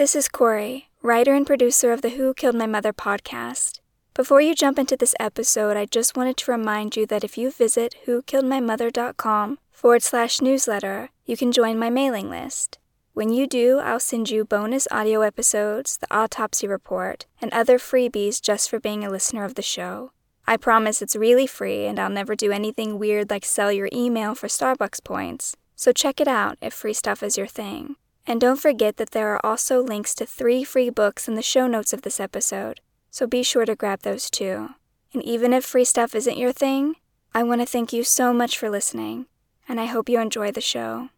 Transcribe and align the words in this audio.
This 0.00 0.16
is 0.16 0.30
Kory, 0.30 0.88
writer 1.02 1.34
and 1.34 1.46
producer 1.46 1.92
of 1.92 2.00
the 2.00 2.08
Who 2.08 2.32
Killed 2.32 2.54
My 2.54 2.64
Mother 2.64 2.90
podcast. 2.90 3.80
Before 4.14 4.40
you 4.40 4.54
jump 4.54 4.78
into 4.78 4.96
this 4.96 5.14
episode, 5.20 5.76
I 5.76 5.84
just 5.84 6.16
wanted 6.16 6.38
to 6.38 6.50
remind 6.50 6.96
you 6.96 7.04
that 7.04 7.22
if 7.22 7.36
you 7.36 7.50
visit 7.50 7.94
whokilledmymother.com 8.06 9.58
forward 9.70 10.02
slash 10.02 10.40
newsletter, 10.40 11.10
you 11.26 11.36
can 11.36 11.52
join 11.52 11.78
my 11.78 11.90
mailing 11.90 12.30
list. 12.30 12.78
When 13.12 13.28
you 13.28 13.46
do, 13.46 13.78
I'll 13.78 14.00
send 14.00 14.30
you 14.30 14.42
bonus 14.42 14.88
audio 14.90 15.20
episodes, 15.20 15.98
the 15.98 16.06
autopsy 16.10 16.66
report, 16.66 17.26
and 17.38 17.52
other 17.52 17.76
freebies 17.76 18.40
just 18.40 18.70
for 18.70 18.80
being 18.80 19.04
a 19.04 19.10
listener 19.10 19.44
of 19.44 19.54
the 19.54 19.60
show. 19.60 20.12
I 20.46 20.56
promise 20.56 21.02
it's 21.02 21.14
really 21.14 21.46
free 21.46 21.84
and 21.84 21.98
I'll 21.98 22.08
never 22.08 22.34
do 22.34 22.52
anything 22.52 22.98
weird 22.98 23.28
like 23.28 23.44
sell 23.44 23.70
your 23.70 23.90
email 23.92 24.34
for 24.34 24.46
Starbucks 24.46 25.04
points. 25.04 25.56
So 25.76 25.92
check 25.92 26.22
it 26.22 26.28
out 26.28 26.56
if 26.62 26.72
free 26.72 26.94
stuff 26.94 27.22
is 27.22 27.36
your 27.36 27.46
thing. 27.46 27.96
And 28.26 28.40
don't 28.40 28.60
forget 28.60 28.96
that 28.96 29.10
there 29.10 29.34
are 29.34 29.44
also 29.44 29.82
links 29.82 30.14
to 30.14 30.26
three 30.26 30.62
free 30.64 30.90
books 30.90 31.26
in 31.28 31.34
the 31.34 31.42
show 31.42 31.66
notes 31.66 31.92
of 31.92 32.02
this 32.02 32.20
episode, 32.20 32.80
so 33.10 33.26
be 33.26 33.42
sure 33.42 33.64
to 33.64 33.74
grab 33.74 34.02
those 34.02 34.30
too. 34.30 34.70
And 35.12 35.22
even 35.24 35.52
if 35.52 35.64
free 35.64 35.84
stuff 35.84 36.14
isn't 36.14 36.38
your 36.38 36.52
thing, 36.52 36.96
I 37.34 37.42
want 37.42 37.60
to 37.60 37.66
thank 37.66 37.92
you 37.92 38.04
so 38.04 38.32
much 38.32 38.58
for 38.58 38.70
listening, 38.70 39.26
and 39.68 39.80
I 39.80 39.86
hope 39.86 40.08
you 40.08 40.20
enjoy 40.20 40.52
the 40.52 40.60
show. 40.60 41.08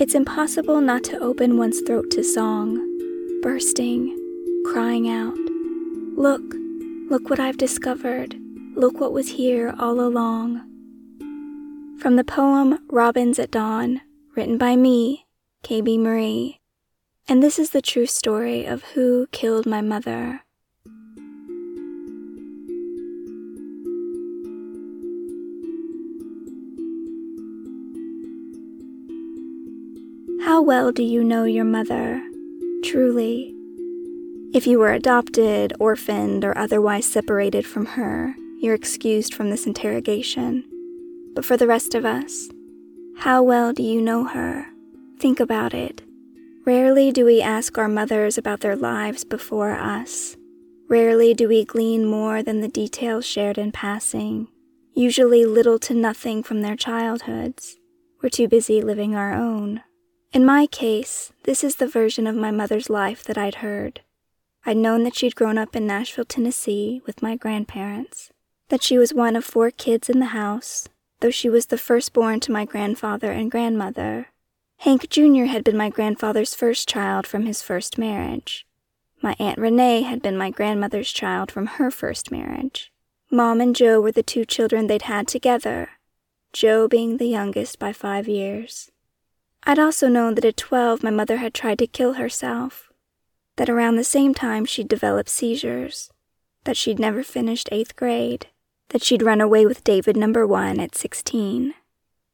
It's 0.00 0.14
impossible 0.14 0.80
not 0.80 1.02
to 1.04 1.18
open 1.18 1.56
one's 1.58 1.80
throat 1.80 2.12
to 2.12 2.22
song, 2.22 2.78
bursting, 3.42 4.16
crying 4.64 5.08
out. 5.08 5.34
Look, 6.16 6.54
look 7.10 7.28
what 7.28 7.40
I've 7.40 7.56
discovered. 7.56 8.36
Look 8.76 9.00
what 9.00 9.12
was 9.12 9.30
here 9.30 9.74
all 9.76 9.98
along. 9.98 10.62
From 11.98 12.14
the 12.14 12.22
poem 12.22 12.78
Robins 12.88 13.40
at 13.40 13.50
Dawn, 13.50 14.00
written 14.36 14.56
by 14.56 14.76
me, 14.76 15.26
KB 15.64 15.98
Marie. 15.98 16.60
And 17.26 17.42
this 17.42 17.58
is 17.58 17.70
the 17.70 17.82
true 17.82 18.06
story 18.06 18.66
of 18.66 18.84
who 18.94 19.26
killed 19.32 19.66
my 19.66 19.80
mother. 19.80 20.44
Well 30.68 30.92
do 30.92 31.02
you 31.02 31.24
know 31.24 31.44
your 31.44 31.64
mother, 31.64 32.22
truly? 32.84 33.54
If 34.52 34.66
you 34.66 34.78
were 34.78 34.92
adopted, 34.92 35.72
orphaned, 35.80 36.44
or 36.44 36.56
otherwise 36.58 37.06
separated 37.06 37.64
from 37.64 37.86
her, 37.86 38.34
you're 38.60 38.74
excused 38.74 39.32
from 39.32 39.48
this 39.48 39.64
interrogation. 39.64 40.64
But 41.34 41.46
for 41.46 41.56
the 41.56 41.66
rest 41.66 41.94
of 41.94 42.04
us, 42.04 42.50
how 43.16 43.42
well 43.42 43.72
do 43.72 43.82
you 43.82 44.02
know 44.02 44.24
her? 44.24 44.66
Think 45.18 45.40
about 45.40 45.72
it. 45.72 46.02
Rarely 46.66 47.12
do 47.12 47.24
we 47.24 47.40
ask 47.40 47.78
our 47.78 47.88
mothers 47.88 48.36
about 48.36 48.60
their 48.60 48.76
lives 48.76 49.24
before 49.24 49.72
us. 49.72 50.36
Rarely 50.86 51.32
do 51.32 51.48
we 51.48 51.64
glean 51.64 52.04
more 52.04 52.42
than 52.42 52.60
the 52.60 52.68
details 52.68 53.24
shared 53.24 53.56
in 53.56 53.72
passing, 53.72 54.48
usually 54.92 55.46
little 55.46 55.78
to 55.78 55.94
nothing 55.94 56.42
from 56.42 56.60
their 56.60 56.76
childhoods. 56.76 57.78
We're 58.22 58.28
too 58.28 58.48
busy 58.48 58.82
living 58.82 59.16
our 59.16 59.32
own. 59.32 59.82
In 60.30 60.44
my 60.44 60.66
case, 60.66 61.32
this 61.44 61.64
is 61.64 61.76
the 61.76 61.88
version 61.88 62.26
of 62.26 62.36
my 62.36 62.50
mother's 62.50 62.90
life 62.90 63.24
that 63.24 63.38
I'd 63.38 63.56
heard. 63.56 64.02
I'd 64.66 64.76
known 64.76 65.02
that 65.04 65.16
she'd 65.16 65.34
grown 65.34 65.56
up 65.56 65.74
in 65.74 65.86
Nashville, 65.86 66.26
Tennessee 66.26 67.00
with 67.06 67.22
my 67.22 67.34
grandparents, 67.34 68.30
that 68.68 68.82
she 68.82 68.98
was 68.98 69.14
one 69.14 69.36
of 69.36 69.44
four 69.44 69.70
kids 69.70 70.10
in 70.10 70.18
the 70.18 70.26
house, 70.26 70.86
though 71.20 71.30
she 71.30 71.48
was 71.48 71.66
the 71.66 71.78
firstborn 71.78 72.40
to 72.40 72.52
my 72.52 72.66
grandfather 72.66 73.32
and 73.32 73.50
grandmother. 73.50 74.28
Hank 74.78 75.08
Jr. 75.08 75.44
had 75.44 75.64
been 75.64 75.78
my 75.78 75.88
grandfather's 75.88 76.54
first 76.54 76.86
child 76.86 77.26
from 77.26 77.46
his 77.46 77.62
first 77.62 77.96
marriage. 77.96 78.66
My 79.22 79.34
Aunt 79.38 79.58
Renee 79.58 80.02
had 80.02 80.20
been 80.20 80.36
my 80.36 80.50
grandmother's 80.50 81.10
child 81.10 81.50
from 81.50 81.66
her 81.66 81.90
first 81.90 82.30
marriage. 82.30 82.92
Mom 83.30 83.62
and 83.62 83.74
Joe 83.74 83.98
were 83.98 84.12
the 84.12 84.22
two 84.22 84.44
children 84.44 84.86
they'd 84.88 85.02
had 85.02 85.26
together, 85.26 85.88
Joe 86.52 86.86
being 86.86 87.16
the 87.16 87.26
youngest 87.26 87.78
by 87.78 87.94
five 87.94 88.28
years. 88.28 88.90
I'd 89.64 89.78
also 89.78 90.08
known 90.08 90.34
that 90.34 90.44
at 90.44 90.56
12 90.56 91.02
my 91.02 91.10
mother 91.10 91.36
had 91.38 91.54
tried 91.54 91.78
to 91.80 91.86
kill 91.86 92.14
herself, 92.14 92.90
that 93.56 93.68
around 93.68 93.96
the 93.96 94.04
same 94.04 94.34
time 94.34 94.64
she'd 94.64 94.88
developed 94.88 95.28
seizures, 95.28 96.10
that 96.64 96.76
she'd 96.76 96.98
never 96.98 97.22
finished 97.22 97.68
eighth 97.72 97.96
grade, 97.96 98.46
that 98.90 99.02
she'd 99.02 99.22
run 99.22 99.40
away 99.40 99.66
with 99.66 99.84
David 99.84 100.16
number 100.16 100.46
one 100.46 100.80
at 100.80 100.94
16. 100.94 101.74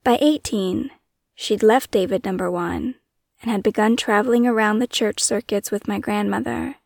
By 0.05 0.19
18, 0.21 0.91
she'd 1.35 1.63
left 1.63 1.91
David 1.91 2.25
number 2.25 2.51
one 2.51 2.97
and 3.43 3.51
had 3.51 3.63
begun 3.63 3.97
traveling 3.97 4.47
around 4.47 4.79
the 4.79 4.87
church 4.87 5.21
circuits 5.21 5.71
with 5.71 5.89
my 5.89 5.99
grandmother. 5.99 6.77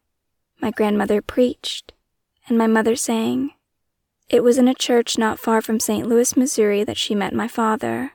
My 0.60 0.70
grandmother 0.70 1.22
preached, 1.22 1.92
and 2.48 2.58
my 2.58 2.66
mother 2.66 2.96
sang. 2.96 3.52
It 4.28 4.42
was 4.42 4.58
in 4.58 4.66
a 4.66 4.74
church 4.74 5.16
not 5.16 5.38
far 5.38 5.62
from 5.62 5.78
St. 5.78 6.06
Louis, 6.06 6.36
Missouri, 6.36 6.84
that 6.84 6.96
she 6.96 7.14
met 7.14 7.32
my 7.32 7.46
father 7.46 8.12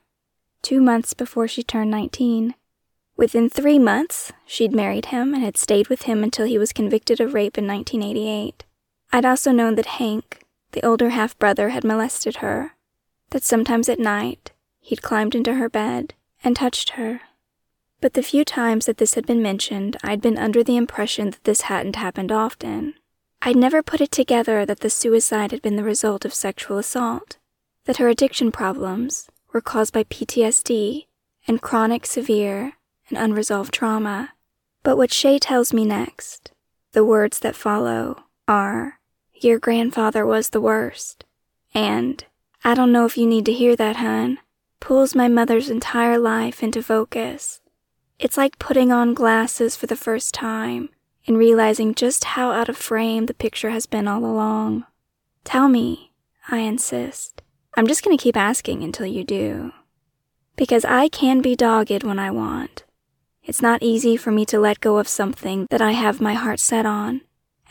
two 0.64 0.82
months 0.82 1.14
before 1.14 1.48
she 1.48 1.62
turned 1.62 1.92
19. 1.92 2.56
Within 3.16 3.50
three 3.50 3.78
months, 3.78 4.32
she'd 4.46 4.74
married 4.74 5.08
him 5.08 5.34
and 5.36 5.44
had 5.44 5.58
stayed 5.58 5.88
with 5.90 6.04
him 6.04 6.24
until 6.24 6.48
he 6.48 6.58
was 6.58 6.74
convicted 6.74 7.20
of 7.20 7.36
rape 7.36 7.58
in 7.58 7.68
1988. 7.68 8.64
I'd 9.12 9.26
also 9.26 9.52
known 9.52 9.76
that 9.76 9.98
Hank, 9.98 10.42
the 10.72 10.84
older 10.84 11.10
half 11.10 11.38
brother, 11.38 11.70
had 11.70 11.84
molested 11.84 12.38
her, 12.38 12.72
that 13.30 13.44
sometimes 13.44 13.88
at 13.88 14.00
night 14.00 14.52
he'd 14.80 15.04
climbed 15.04 15.36
into 15.36 15.56
her 15.56 15.70
bed 15.70 16.16
and 16.44 16.56
touched 16.56 16.92
her. 16.92 17.22
But 18.02 18.14
the 18.14 18.24
few 18.24 18.44
times 18.44 18.88
that 18.88 18.98
this 18.98 19.14
had 19.14 19.28
been 19.28 19.42
mentioned, 19.42 19.98
I'd 20.04 20.22
been 20.22 20.38
under 20.38 20.64
the 20.64 20.76
impression 20.76 21.30
that 21.30 21.44
this 21.44 21.62
hadn't 21.62 21.96
happened 21.96 22.32
often. 22.32 22.96
I'd 23.42 23.56
never 23.56 23.84
put 23.84 24.02
it 24.02 24.12
together 24.12 24.66
that 24.66 24.80
the 24.80 24.90
suicide 24.90 25.52
had 25.52 25.62
been 25.62 25.76
the 25.76 25.84
result 25.84 26.26
of 26.26 26.34
sexual 26.34 26.78
assault, 26.78 27.38
that 27.86 27.98
her 27.98 28.08
addiction 28.08 28.52
problems, 28.52 29.30
were 29.54 29.62
caused 29.62 29.94
by 29.94 30.04
PTSD 30.04 31.06
and 31.48 31.62
chronic, 31.62 32.06
severe, 32.06 32.74
and 33.10 33.18
unresolved 33.18 33.74
trauma. 33.74 34.34
But 34.82 34.98
what 34.98 35.14
Shay 35.14 35.40
tells 35.40 35.72
me 35.72 35.86
next, 35.86 36.52
the 36.92 37.06
words 37.06 37.40
that 37.40 37.56
follow, 37.56 38.24
are, 38.48 39.00
Your 39.36 39.60
grandfather 39.60 40.26
was 40.26 40.50
the 40.50 40.62
worst. 40.62 41.24
And, 41.74 42.24
I 42.64 42.74
don't 42.74 42.92
know 42.92 43.06
if 43.06 43.18
you 43.18 43.26
need 43.26 43.46
to 43.46 43.54
hear 43.54 43.76
that, 43.76 43.98
hun, 43.98 44.40
pulls 44.80 45.16
my 45.16 45.28
mother's 45.28 45.70
entire 45.70 46.18
life 46.18 46.64
into 46.64 46.82
focus. 46.82 47.62
It's 48.20 48.38
like 48.38 48.60
putting 48.60 48.92
on 48.92 49.14
glasses 49.14 49.76
for 49.76 49.88
the 49.88 49.96
first 49.96 50.34
time 50.34 50.90
and 51.28 51.38
realizing 51.38 51.94
just 51.94 52.24
how 52.24 52.52
out 52.52 52.70
of 52.70 52.78
frame 52.78 53.28
the 53.28 53.34
picture 53.34 53.70
has 53.70 53.86
been 53.86 54.08
all 54.08 54.26
along. 54.26 54.86
Tell 55.44 55.70
me, 55.70 56.12
I 56.50 56.60
insist. 56.60 57.43
I'm 57.76 57.88
just 57.88 58.04
going 58.04 58.16
to 58.16 58.24
keep 58.24 58.38
asking 58.38 58.84
until 58.84 59.08
you 59.08 59.24
do. 59.24 59.72
Because 60.56 60.86
I 60.86 61.08
can 61.08 61.42
be 61.42 61.56
dogged 61.56 62.04
when 62.04 62.20
I 62.20 62.30
want. 62.30 62.84
It's 63.44 63.62
not 63.62 63.82
easy 63.82 64.16
for 64.16 64.32
me 64.32 64.46
to 64.46 64.60
let 64.60 64.80
go 64.80 64.98
of 65.00 65.08
something 65.08 65.66
that 65.72 65.82
I 65.82 65.92
have 65.92 66.22
my 66.22 66.34
heart 66.34 66.60
set 66.60 66.86
on. 66.86 67.22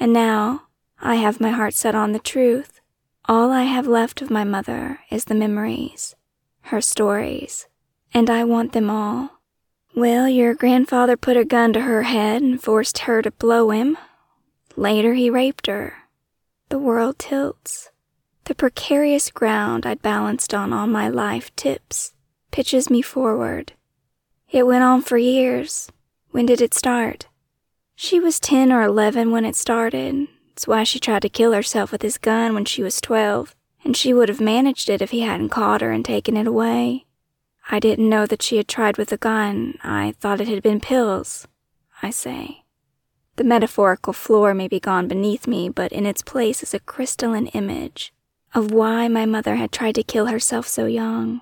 And 0.00 0.12
now 0.12 0.64
I 1.00 1.16
have 1.16 1.40
my 1.40 1.50
heart 1.50 1.74
set 1.74 1.94
on 1.94 2.12
the 2.12 2.18
truth. 2.18 2.80
All 3.26 3.52
I 3.52 3.62
have 3.62 3.86
left 3.86 4.20
of 4.20 4.30
my 4.30 4.42
mother 4.42 4.98
is 5.08 5.26
the 5.26 5.36
memories, 5.36 6.16
her 6.62 6.80
stories, 6.80 7.68
and 8.12 8.28
I 8.28 8.42
want 8.42 8.72
them 8.72 8.90
all. 8.90 9.40
Well, 9.94 10.28
your 10.28 10.54
grandfather 10.54 11.16
put 11.16 11.36
a 11.36 11.44
gun 11.44 11.72
to 11.74 11.82
her 11.82 12.02
head 12.02 12.42
and 12.42 12.60
forced 12.60 12.98
her 12.98 13.22
to 13.22 13.30
blow 13.30 13.70
him. 13.70 13.96
Later, 14.74 15.14
he 15.14 15.30
raped 15.30 15.68
her. 15.68 15.94
The 16.70 16.78
world 16.78 17.20
tilts. 17.20 17.90
The 18.46 18.56
precarious 18.56 19.30
ground 19.30 19.86
I'd 19.86 20.02
balanced 20.02 20.52
on 20.52 20.72
all 20.72 20.88
my 20.88 21.08
life 21.08 21.54
tips, 21.54 22.12
pitches 22.50 22.90
me 22.90 23.00
forward. 23.00 23.74
It 24.50 24.66
went 24.66 24.82
on 24.82 25.02
for 25.02 25.16
years. 25.16 25.88
When 26.32 26.46
did 26.46 26.60
it 26.60 26.74
start? 26.74 27.28
She 27.94 28.18
was 28.18 28.40
10 28.40 28.72
or 28.72 28.82
11 28.82 29.30
when 29.30 29.44
it 29.44 29.54
started. 29.54 30.26
It's 30.50 30.66
why 30.66 30.82
she 30.82 30.98
tried 30.98 31.22
to 31.22 31.28
kill 31.28 31.52
herself 31.52 31.92
with 31.92 32.02
his 32.02 32.18
gun 32.18 32.52
when 32.52 32.64
she 32.64 32.82
was 32.82 33.00
12, 33.00 33.54
and 33.84 33.96
she 33.96 34.12
would 34.12 34.28
have 34.28 34.40
managed 34.40 34.90
it 34.90 35.00
if 35.00 35.12
he 35.12 35.20
hadn't 35.20 35.50
caught 35.50 35.80
her 35.80 35.92
and 35.92 36.04
taken 36.04 36.36
it 36.36 36.48
away. 36.48 37.06
I 37.70 37.78
didn't 37.78 38.08
know 38.08 38.26
that 38.26 38.42
she 38.42 38.56
had 38.56 38.66
tried 38.66 38.98
with 38.98 39.12
a 39.12 39.16
gun. 39.16 39.78
I 39.84 40.14
thought 40.18 40.40
it 40.40 40.48
had 40.48 40.64
been 40.64 40.80
pills, 40.80 41.46
I 42.02 42.10
say. 42.10 42.64
The 43.36 43.44
metaphorical 43.44 44.12
floor 44.12 44.52
may 44.52 44.66
be 44.66 44.80
gone 44.80 45.06
beneath 45.06 45.46
me, 45.46 45.68
but 45.68 45.92
in 45.92 46.06
its 46.06 46.22
place 46.22 46.64
is 46.64 46.74
a 46.74 46.80
crystalline 46.80 47.46
image 47.46 48.12
of 48.54 48.70
why 48.70 49.08
my 49.08 49.24
mother 49.24 49.56
had 49.56 49.72
tried 49.72 49.94
to 49.94 50.02
kill 50.02 50.26
herself 50.26 50.66
so 50.66 50.86
young. 50.86 51.40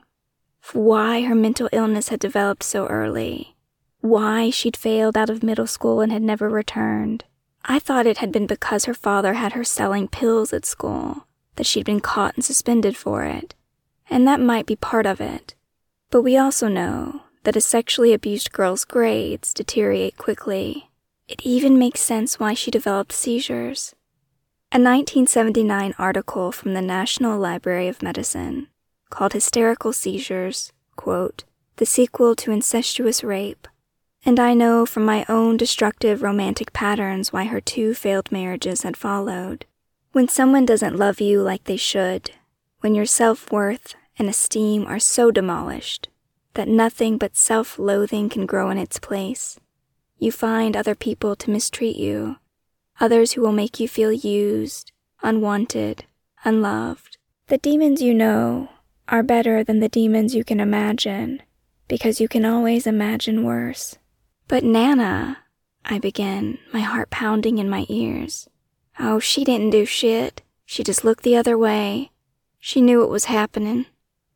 why 0.73 1.23
her 1.23 1.35
mental 1.35 1.69
illness 1.73 2.09
had 2.11 2.21
developed 2.21 2.62
so 2.62 2.87
early, 2.87 3.57
why 4.01 4.51
she'd 4.51 4.77
failed 4.77 5.17
out 5.17 5.31
of 5.31 5.43
middle 5.43 5.67
school 5.67 6.01
and 6.01 6.12
had 6.12 6.23
never 6.23 6.49
returned. 6.49 7.25
I 7.65 7.79
thought 7.79 8.07
it 8.07 8.19
had 8.19 8.33
been 8.33 8.47
because 8.47 8.85
her 8.85 8.95
father 8.95 9.35
had 9.35 9.53
her 9.53 9.65
selling 9.65 10.09
pills 10.09 10.53
at 10.53 10.65
school, 10.65 11.27
that 11.57 11.67
she'd 11.67 11.87
been 11.87 12.01
caught 12.01 12.35
and 12.37 12.45
suspended 12.45 12.97
for 12.97 13.25
it, 13.25 13.55
and 14.09 14.27
that 14.27 14.41
might 14.41 14.67
be 14.67 14.77
part 14.77 15.07
of 15.07 15.21
it. 15.21 15.55
But 16.11 16.23
we 16.23 16.37
also 16.37 16.69
know 16.69 17.23
that 17.45 17.57
a 17.57 17.61
sexually 17.61 18.12
abused 18.12 18.53
girl's 18.53 18.85
grades 18.85 19.53
deteriorate 19.53 20.17
quickly. 20.17 20.91
It 21.29 21.43
even 21.45 21.79
makes 21.79 22.01
sense 22.01 22.41
why 22.41 22.55
she 22.55 22.71
developed 22.71 23.12
seizures. 23.12 23.95
A 24.72 24.78
1979 24.78 25.96
article 25.99 26.52
from 26.52 26.75
the 26.75 26.81
National 26.81 27.37
Library 27.37 27.88
of 27.88 28.05
Medicine 28.05 28.69
called 29.11 29.32
Hysterical 29.32 29.93
Seizures, 29.93 30.72
quote, 30.94 31.43
the 31.78 31.84
sequel 31.87 32.37
to 32.37 32.52
incestuous 32.52 33.25
rape. 33.25 33.67
And 34.25 34.38
I 34.38 34.55
know 34.55 34.87
from 34.87 35.05
my 35.05 35.26
own 35.28 35.56
destructive 35.56 36.22
romantic 36.22 36.72
patterns 36.72 37.32
why 37.32 37.46
her 37.46 37.61
two 37.61 37.94
failed 37.94 38.31
marriages 38.31 38.84
had 38.84 38.96
followed. 38.96 39.67
When 40.12 40.28
someone 40.28 40.67
doesn't 40.67 40.96
love 40.96 41.20
you 41.20 41.43
like 41.43 41.64
they 41.64 41.76
should, 41.76 42.31
when 42.78 42.94
your 42.94 43.06
self 43.06 43.50
worth 43.50 43.96
and 44.20 44.28
esteem 44.28 44.87
are 44.87 45.00
so 45.00 45.32
demolished 45.32 46.08
that 46.55 46.69
nothing 46.69 47.19
but 47.19 47.37
self 47.37 47.76
loathing 47.76 48.28
can 48.28 48.46
grow 48.46 48.70
in 48.70 48.78
its 48.78 49.00
place, 49.00 49.58
you 50.16 50.31
find 50.31 50.76
other 50.76 50.94
people 50.94 51.34
to 51.34 51.50
mistreat 51.50 51.96
you, 51.96 52.37
others 53.00 53.32
who 53.32 53.41
will 53.41 53.52
make 53.52 53.81
you 53.81 53.88
feel 53.88 54.12
used, 54.12 54.93
unwanted, 55.23 56.05
unloved. 56.44 57.17
The 57.49 57.58
demons 57.58 58.00
you 58.00 58.14
know 58.14 58.69
are 59.08 59.23
better 59.23 59.64
than 59.64 59.81
the 59.81 59.88
demons 59.88 60.35
you 60.35 60.44
can 60.44 60.61
imagine, 60.61 61.43
because 61.88 62.20
you 62.20 62.29
can 62.29 62.44
always 62.44 62.87
imagine 62.87 63.43
worse. 63.43 63.99
But 64.47 64.62
Nana, 64.62 65.38
I 65.85 65.99
began, 65.99 66.58
my 66.73 66.81
heart 66.81 67.11
pounding 67.11 67.58
in 67.58 67.69
my 67.69 67.87
ears. 67.88 68.49
Oh, 68.99 69.19
she 69.19 69.44
didn't 69.44 69.70
do 69.70 69.85
shit. 69.85 70.43
She 70.67 70.85
just 70.85 71.05
looked 71.05 71.25
the 71.25 71.37
other 71.37 71.58
way. 71.58 72.11
She 72.61 72.81
knew 72.81 73.00
what 73.00 73.11
was 73.11 73.25
happening. 73.25 73.87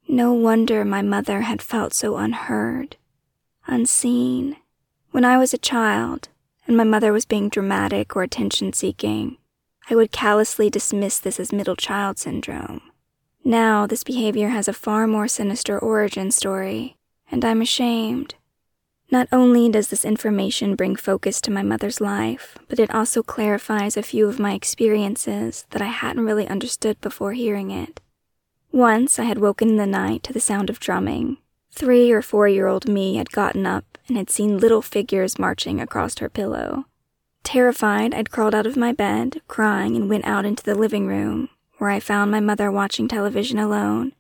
No 0.08 0.32
wonder 0.32 0.84
my 0.84 1.02
mother 1.02 1.42
had 1.42 1.62
felt 1.62 1.94
so 1.94 2.16
unheard, 2.16 2.96
unseen. 3.66 4.56
When 5.10 5.24
I 5.24 5.38
was 5.38 5.54
a 5.54 5.58
child, 5.58 6.28
and 6.66 6.76
my 6.76 6.84
mother 6.84 7.12
was 7.12 7.24
being 7.24 7.48
dramatic 7.48 8.16
or 8.16 8.22
attention 8.22 8.72
seeking, 8.72 9.38
I 9.90 9.94
would 9.94 10.12
callously 10.12 10.70
dismiss 10.70 11.18
this 11.18 11.38
as 11.38 11.52
middle 11.52 11.76
child 11.76 12.18
syndrome. 12.18 12.80
Now, 13.44 13.86
this 13.86 14.04
behavior 14.04 14.48
has 14.48 14.68
a 14.68 14.72
far 14.72 15.06
more 15.06 15.28
sinister 15.28 15.78
origin 15.78 16.30
story, 16.30 16.96
and 17.30 17.44
I'm 17.44 17.60
ashamed. 17.60 18.36
Not 19.10 19.28
only 19.30 19.68
does 19.68 19.88
this 19.88 20.04
information 20.04 20.74
bring 20.74 20.96
focus 20.96 21.40
to 21.42 21.50
my 21.50 21.62
mother's 21.62 22.00
life, 22.00 22.56
but 22.68 22.78
it 22.78 22.94
also 22.94 23.22
clarifies 23.22 23.96
a 23.96 24.02
few 24.02 24.28
of 24.28 24.40
my 24.40 24.54
experiences 24.54 25.66
that 25.70 25.82
I 25.82 25.86
hadn't 25.86 26.24
really 26.24 26.48
understood 26.48 26.98
before 27.02 27.34
hearing 27.34 27.70
it. 27.70 28.00
Once 28.72 29.18
I 29.18 29.24
had 29.24 29.38
woken 29.38 29.68
in 29.68 29.76
the 29.76 29.86
night 29.86 30.22
to 30.24 30.32
the 30.32 30.40
sound 30.40 30.70
of 30.70 30.80
drumming. 30.80 31.36
Three 31.76 32.12
or 32.12 32.22
four 32.22 32.46
year 32.46 32.68
old 32.68 32.88
me 32.88 33.16
had 33.16 33.32
gotten 33.32 33.66
up 33.66 33.98
and 34.06 34.16
had 34.16 34.30
seen 34.30 34.58
little 34.58 34.80
figures 34.80 35.40
marching 35.40 35.80
across 35.80 36.16
her 36.18 36.28
pillow. 36.28 36.84
Terrified, 37.42 38.14
I'd 38.14 38.30
crawled 38.30 38.54
out 38.54 38.64
of 38.64 38.76
my 38.76 38.92
bed, 38.92 39.42
crying, 39.48 39.96
and 39.96 40.08
went 40.08 40.24
out 40.24 40.44
into 40.44 40.62
the 40.62 40.76
living 40.76 41.08
room, 41.08 41.48
where 41.78 41.90
I 41.90 41.98
found 41.98 42.30
my 42.30 42.38
mother 42.38 42.70
watching 42.70 43.08
television 43.08 43.58
alone. 43.58 44.12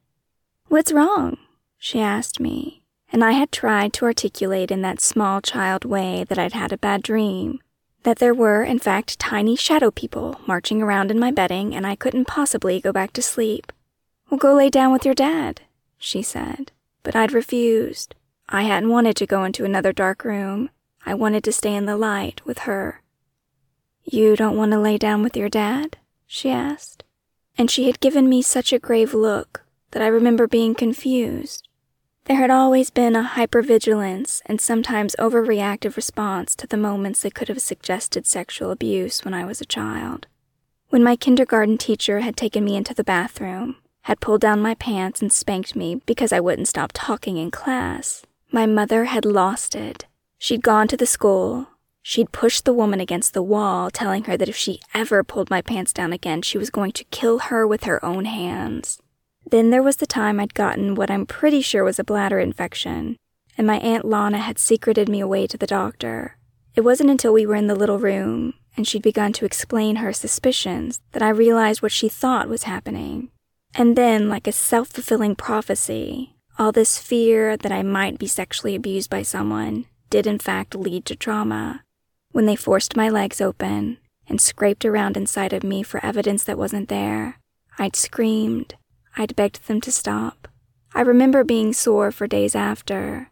What's 0.66 0.90
wrong? 0.90 1.36
she 1.78 2.00
asked 2.00 2.40
me, 2.40 2.82
and 3.12 3.22
I 3.22 3.32
had 3.32 3.52
tried 3.52 3.92
to 3.94 4.04
articulate 4.04 4.72
in 4.72 4.82
that 4.82 5.00
small 5.00 5.40
child 5.40 5.84
way 5.84 6.24
that 6.28 6.38
I'd 6.40 6.54
had 6.54 6.72
a 6.72 6.76
bad 6.76 7.04
dream, 7.04 7.60
that 8.02 8.18
there 8.18 8.34
were, 8.34 8.64
in 8.64 8.80
fact, 8.80 9.20
tiny 9.20 9.54
shadow 9.54 9.92
people 9.92 10.40
marching 10.44 10.82
around 10.82 11.12
in 11.12 11.20
my 11.20 11.30
bedding, 11.30 11.72
and 11.72 11.86
I 11.86 11.94
couldn't 11.94 12.26
possibly 12.26 12.80
go 12.80 12.92
back 12.92 13.12
to 13.12 13.22
sleep. 13.22 13.70
Well, 14.28 14.38
go 14.38 14.54
lay 14.54 14.70
down 14.70 14.92
with 14.92 15.04
your 15.04 15.14
dad, 15.14 15.60
she 15.98 16.20
said, 16.20 16.72
but 17.04 17.14
I'd 17.14 17.32
refused. 17.32 18.16
I 18.48 18.62
hadn't 18.62 18.90
wanted 18.90 19.16
to 19.18 19.26
go 19.26 19.44
into 19.44 19.64
another 19.64 19.92
dark 19.92 20.24
room. 20.24 20.70
I 21.06 21.14
wanted 21.14 21.44
to 21.44 21.52
stay 21.52 21.74
in 21.74 21.86
the 21.86 21.96
light 21.96 22.44
with 22.44 22.60
her. 22.60 23.02
You 24.02 24.34
don't 24.34 24.56
want 24.56 24.72
to 24.72 24.80
lay 24.80 24.98
down 24.98 25.22
with 25.22 25.36
your 25.36 25.48
dad? 25.48 25.98
she 26.26 26.50
asked 26.50 27.04
and 27.56 27.70
she 27.70 27.86
had 27.86 28.00
given 28.00 28.28
me 28.28 28.42
such 28.42 28.72
a 28.72 28.78
grave 28.78 29.14
look 29.14 29.62
that 29.92 30.02
I 30.02 30.06
remember 30.06 30.46
being 30.46 30.74
confused. 30.74 31.68
There 32.24 32.36
had 32.36 32.50
always 32.50 32.90
been 32.90 33.14
a 33.14 33.32
hypervigilance 33.34 34.40
and 34.46 34.60
sometimes 34.60 35.14
overreactive 35.18 35.96
response 35.96 36.54
to 36.56 36.66
the 36.66 36.76
moments 36.76 37.22
that 37.22 37.34
could 37.34 37.48
have 37.48 37.60
suggested 37.60 38.26
sexual 38.26 38.70
abuse 38.70 39.24
when 39.24 39.34
I 39.34 39.44
was 39.44 39.60
a 39.60 39.66
child. 39.66 40.26
When 40.88 41.04
my 41.04 41.16
kindergarten 41.16 41.76
teacher 41.76 42.20
had 42.20 42.36
taken 42.36 42.64
me 42.64 42.76
into 42.76 42.94
the 42.94 43.04
bathroom, 43.04 43.76
had 44.04 44.20
pulled 44.20 44.40
down 44.40 44.62
my 44.62 44.74
pants 44.74 45.20
and 45.20 45.32
spanked 45.32 45.76
me 45.76 46.00
because 46.06 46.32
I 46.32 46.40
wouldn't 46.40 46.68
stop 46.68 46.92
talking 46.94 47.36
in 47.36 47.50
class, 47.50 48.22
my 48.50 48.64
mother 48.64 49.04
had 49.04 49.24
lost 49.24 49.74
it. 49.74 50.06
She'd 50.38 50.62
gone 50.62 50.88
to 50.88 50.96
the 50.96 51.06
school, 51.06 51.68
She'd 52.06 52.32
pushed 52.32 52.66
the 52.66 52.74
woman 52.74 53.00
against 53.00 53.32
the 53.32 53.42
wall, 53.42 53.90
telling 53.90 54.24
her 54.24 54.36
that 54.36 54.48
if 54.48 54.54
she 54.54 54.78
ever 54.92 55.24
pulled 55.24 55.48
my 55.48 55.62
pants 55.62 55.90
down 55.90 56.12
again, 56.12 56.42
she 56.42 56.58
was 56.58 56.68
going 56.68 56.92
to 56.92 57.04
kill 57.04 57.38
her 57.38 57.66
with 57.66 57.84
her 57.84 58.04
own 58.04 58.26
hands. 58.26 59.00
Then 59.50 59.70
there 59.70 59.82
was 59.82 59.96
the 59.96 60.06
time 60.06 60.38
I'd 60.38 60.52
gotten 60.52 60.94
what 60.94 61.10
I'm 61.10 61.24
pretty 61.24 61.62
sure 61.62 61.82
was 61.82 61.98
a 61.98 62.04
bladder 62.04 62.38
infection, 62.38 63.16
and 63.56 63.66
my 63.66 63.78
Aunt 63.78 64.04
Lana 64.04 64.36
had 64.36 64.58
secreted 64.58 65.08
me 65.08 65.20
away 65.20 65.46
to 65.46 65.56
the 65.56 65.66
doctor. 65.66 66.36
It 66.74 66.82
wasn't 66.82 67.08
until 67.08 67.32
we 67.32 67.46
were 67.46 67.54
in 67.54 67.68
the 67.68 67.74
little 67.74 67.98
room 67.98 68.52
and 68.76 68.86
she'd 68.86 69.02
begun 69.02 69.32
to 69.32 69.44
explain 69.44 69.96
her 69.96 70.12
suspicions 70.12 71.00
that 71.12 71.22
I 71.22 71.28
realized 71.28 71.80
what 71.80 71.92
she 71.92 72.08
thought 72.08 72.48
was 72.48 72.64
happening. 72.64 73.30
And 73.74 73.96
then, 73.96 74.28
like 74.28 74.46
a 74.46 74.52
self 74.52 74.88
fulfilling 74.88 75.34
prophecy, 75.34 76.36
all 76.58 76.70
this 76.70 76.98
fear 76.98 77.56
that 77.56 77.72
I 77.72 77.82
might 77.82 78.18
be 78.18 78.26
sexually 78.26 78.74
abused 78.74 79.10
by 79.10 79.22
someone 79.22 79.86
did 80.10 80.26
in 80.26 80.38
fact 80.38 80.76
lead 80.76 81.04
to 81.06 81.16
trauma 81.16 81.82
when 82.30 82.46
they 82.46 82.54
forced 82.54 82.96
my 82.96 83.08
legs 83.08 83.40
open 83.40 83.98
and 84.28 84.40
scraped 84.40 84.84
around 84.84 85.16
inside 85.16 85.52
of 85.52 85.64
me 85.64 85.82
for 85.82 86.04
evidence 86.04 86.44
that 86.44 86.58
wasn't 86.58 86.88
there. 86.88 87.40
I'd 87.78 87.96
screamed. 87.96 88.76
I'd 89.16 89.36
begged 89.36 89.66
them 89.66 89.80
to 89.82 89.92
stop. 89.92 90.48
I 90.94 91.00
remember 91.00 91.42
being 91.42 91.72
sore 91.72 92.12
for 92.12 92.26
days 92.26 92.54
after. 92.54 93.30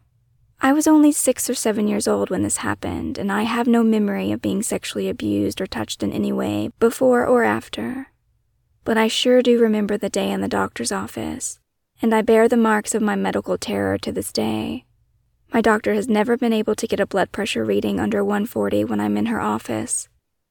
I 0.61 0.73
was 0.73 0.87
only 0.87 1.11
six 1.11 1.49
or 1.49 1.55
seven 1.55 1.87
years 1.87 2.07
old 2.07 2.29
when 2.29 2.43
this 2.43 2.57
happened, 2.57 3.17
and 3.17 3.31
I 3.31 3.43
have 3.43 3.67
no 3.67 3.83
memory 3.83 4.31
of 4.31 4.41
being 4.41 4.61
sexually 4.63 5.09
abused 5.09 5.59
or 5.59 5.67
touched 5.67 6.03
in 6.03 6.13
any 6.13 6.31
way 6.31 6.71
before 6.79 7.25
or 7.25 7.43
after. 7.43 8.07
But 8.85 8.97
I 8.97 9.07
sure 9.07 9.41
do 9.41 9.59
remember 9.59 9.97
the 9.97 10.09
day 10.09 10.29
in 10.29 10.41
the 10.41 10.47
doctor's 10.47 10.91
office, 10.91 11.59
and 12.01 12.13
I 12.13 12.21
bear 12.21 12.49
the 12.49 12.57
marks 12.57 12.93
of 12.93 13.01
my 13.01 13.15
medical 13.15 13.57
terror 13.57 13.97
to 13.99 14.11
this 14.11 14.33
day. 14.33 14.83
My 15.53 15.61
doctor 15.61 15.93
has 15.93 16.09
never 16.09 16.35
been 16.35 16.51
able 16.51 16.75
to 16.75 16.87
get 16.87 16.99
a 16.99 17.05
blood 17.05 17.31
pressure 17.31 17.63
reading 17.63 17.99
under 17.99 18.25
140 18.25 18.83
when 18.85 18.99
I'm 18.99 19.15
in 19.15 19.27
her 19.27 19.39
office. 19.39 20.09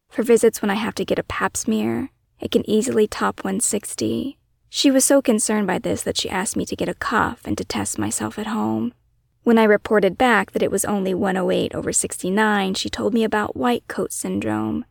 For 0.08 0.22
visits 0.22 0.62
when 0.62 0.70
I 0.70 0.74
have 0.74 0.94
to 0.94 1.04
get 1.04 1.18
a 1.18 1.24
pap 1.24 1.56
smear, 1.56 2.10
it 2.40 2.50
can 2.50 2.68
easily 2.68 3.06
top 3.06 3.44
160. 3.44 4.38
She 4.70 4.90
was 4.90 5.04
so 5.04 5.20
concerned 5.20 5.66
by 5.66 5.78
this 5.78 6.02
that 6.02 6.16
she 6.16 6.30
asked 6.30 6.56
me 6.56 6.64
to 6.66 6.76
get 6.76 6.88
a 6.88 6.94
cuff 6.94 7.42
and 7.44 7.58
to 7.58 7.64
test 7.64 7.98
myself 7.98 8.38
at 8.38 8.46
home. 8.46 8.94
When 9.42 9.58
I 9.58 9.64
reported 9.64 10.16
back 10.16 10.52
that 10.52 10.62
it 10.62 10.70
was 10.70 10.84
only 10.84 11.12
108 11.12 11.74
over 11.74 11.92
69, 11.92 12.74
she 12.74 12.88
told 12.88 13.12
me 13.12 13.24
about 13.24 13.56
white 13.56 13.86
coat 13.88 14.12
syndrome. 14.12 14.86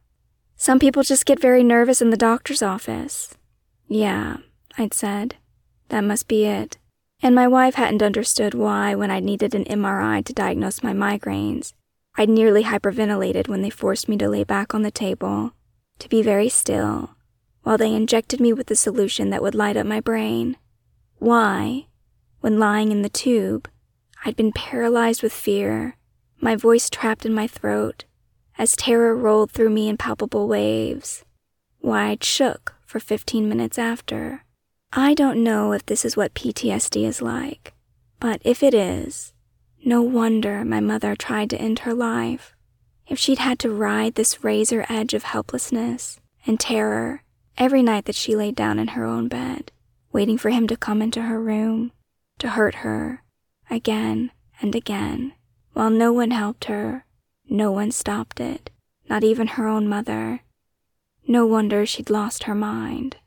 Some 0.61 0.77
people 0.77 1.01
just 1.01 1.25
get 1.25 1.39
very 1.39 1.63
nervous 1.63 2.03
in 2.03 2.11
the 2.11 2.15
doctor's 2.15 2.61
office. 2.61 3.35
Yeah, 3.87 4.37
I'd 4.77 4.93
said. 4.93 5.37
That 5.89 6.03
must 6.03 6.27
be 6.27 6.45
it. 6.45 6.77
And 7.19 7.33
my 7.33 7.47
wife 7.47 7.73
hadn't 7.73 8.03
understood 8.03 8.53
why, 8.53 8.93
when 8.93 9.09
I 9.09 9.21
needed 9.21 9.55
an 9.55 9.65
MRI 9.65 10.23
to 10.23 10.33
diagnose 10.33 10.83
my 10.83 10.93
migraines, 10.93 11.73
I'd 12.15 12.29
nearly 12.29 12.63
hyperventilated 12.63 13.47
when 13.47 13.63
they 13.63 13.71
forced 13.71 14.07
me 14.07 14.17
to 14.17 14.29
lay 14.29 14.43
back 14.43 14.75
on 14.75 14.83
the 14.83 14.91
table, 14.91 15.53
to 15.97 16.07
be 16.07 16.21
very 16.21 16.47
still, 16.47 17.15
while 17.63 17.79
they 17.79 17.95
injected 17.95 18.39
me 18.39 18.53
with 18.53 18.67
the 18.67 18.75
solution 18.75 19.31
that 19.31 19.41
would 19.41 19.55
light 19.55 19.77
up 19.77 19.87
my 19.87 19.99
brain. 19.99 20.57
Why, 21.17 21.87
when 22.41 22.59
lying 22.59 22.91
in 22.91 23.01
the 23.01 23.09
tube, 23.09 23.67
I'd 24.23 24.35
been 24.35 24.51
paralyzed 24.51 25.23
with 25.23 25.33
fear, 25.33 25.97
my 26.39 26.55
voice 26.55 26.87
trapped 26.87 27.25
in 27.25 27.33
my 27.33 27.47
throat, 27.47 28.05
as 28.61 28.75
terror 28.75 29.15
rolled 29.15 29.49
through 29.49 29.71
me 29.71 29.89
in 29.89 29.97
palpable 29.97 30.47
waves. 30.47 31.25
Why 31.79 32.09
I'd 32.09 32.23
shook 32.23 32.75
for 32.85 32.99
15 32.99 33.49
minutes 33.49 33.79
after. 33.79 34.45
I 34.93 35.15
don't 35.15 35.43
know 35.43 35.71
if 35.71 35.83
this 35.87 36.05
is 36.05 36.15
what 36.15 36.35
PTSD 36.35 37.03
is 37.03 37.23
like, 37.23 37.73
but 38.19 38.39
if 38.45 38.61
it 38.61 38.75
is, 38.75 39.33
no 39.83 40.03
wonder 40.03 40.63
my 40.63 40.79
mother 40.79 41.15
tried 41.15 41.49
to 41.49 41.59
end 41.59 41.79
her 41.79 41.93
life. 41.95 42.55
If 43.07 43.17
she'd 43.17 43.39
had 43.39 43.57
to 43.59 43.71
ride 43.71 44.13
this 44.13 44.43
razor 44.43 44.85
edge 44.87 45.15
of 45.15 45.23
helplessness 45.23 46.19
and 46.45 46.59
terror 46.59 47.23
every 47.57 47.81
night 47.81 48.05
that 48.05 48.15
she 48.15 48.35
laid 48.35 48.55
down 48.55 48.77
in 48.77 48.89
her 48.89 49.05
own 49.05 49.27
bed, 49.27 49.71
waiting 50.11 50.37
for 50.37 50.51
him 50.51 50.67
to 50.67 50.77
come 50.77 51.01
into 51.01 51.23
her 51.23 51.41
room, 51.41 51.93
to 52.37 52.49
hurt 52.49 52.75
her, 52.85 53.23
again 53.71 54.29
and 54.61 54.75
again, 54.75 55.33
while 55.73 55.89
no 55.89 56.13
one 56.13 56.29
helped 56.29 56.65
her, 56.65 57.05
no 57.51 57.69
one 57.69 57.91
stopped 57.91 58.39
it, 58.39 58.71
not 59.09 59.25
even 59.25 59.45
her 59.45 59.67
own 59.67 59.85
mother. 59.85 60.39
No 61.27 61.45
wonder 61.45 61.85
she'd 61.85 62.09
lost 62.09 62.43
her 62.45 62.55
mind. 62.55 63.17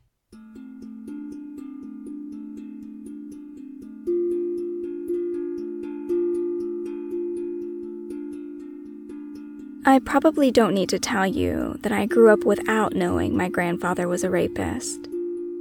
I 9.87 9.99
probably 10.03 10.49
don't 10.49 10.73
need 10.73 10.89
to 10.89 10.97
tell 10.97 11.27
you 11.27 11.77
that 11.83 11.91
I 11.91 12.07
grew 12.07 12.33
up 12.33 12.43
without 12.43 12.95
knowing 12.95 13.37
my 13.37 13.47
grandfather 13.47 14.07
was 14.07 14.23
a 14.23 14.31
rapist. 14.31 15.07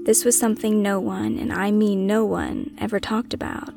This 0.06 0.24
was 0.24 0.38
something 0.38 0.80
no 0.80 0.98
one, 0.98 1.38
and 1.38 1.52
I 1.52 1.70
mean 1.70 2.06
no 2.06 2.24
one, 2.24 2.74
ever 2.78 2.98
talked 2.98 3.34
about. 3.34 3.74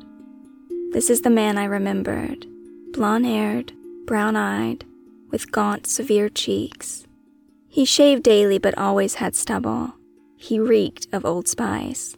This 0.92 1.10
is 1.10 1.20
the 1.20 1.30
man 1.30 1.58
I 1.58 1.64
remembered 1.64 2.46
blonde 2.94 3.26
haired, 3.26 3.72
brown 4.08 4.36
eyed, 4.36 4.86
with 5.30 5.52
gaunt, 5.52 5.86
severe 5.86 6.30
cheeks. 6.30 7.06
He 7.68 7.84
shaved 7.84 8.22
daily 8.22 8.58
but 8.58 8.76
always 8.78 9.16
had 9.16 9.36
stubble. 9.36 9.92
He 10.38 10.58
reeked 10.58 11.06
of 11.12 11.26
Old 11.26 11.46
Spice. 11.46 12.16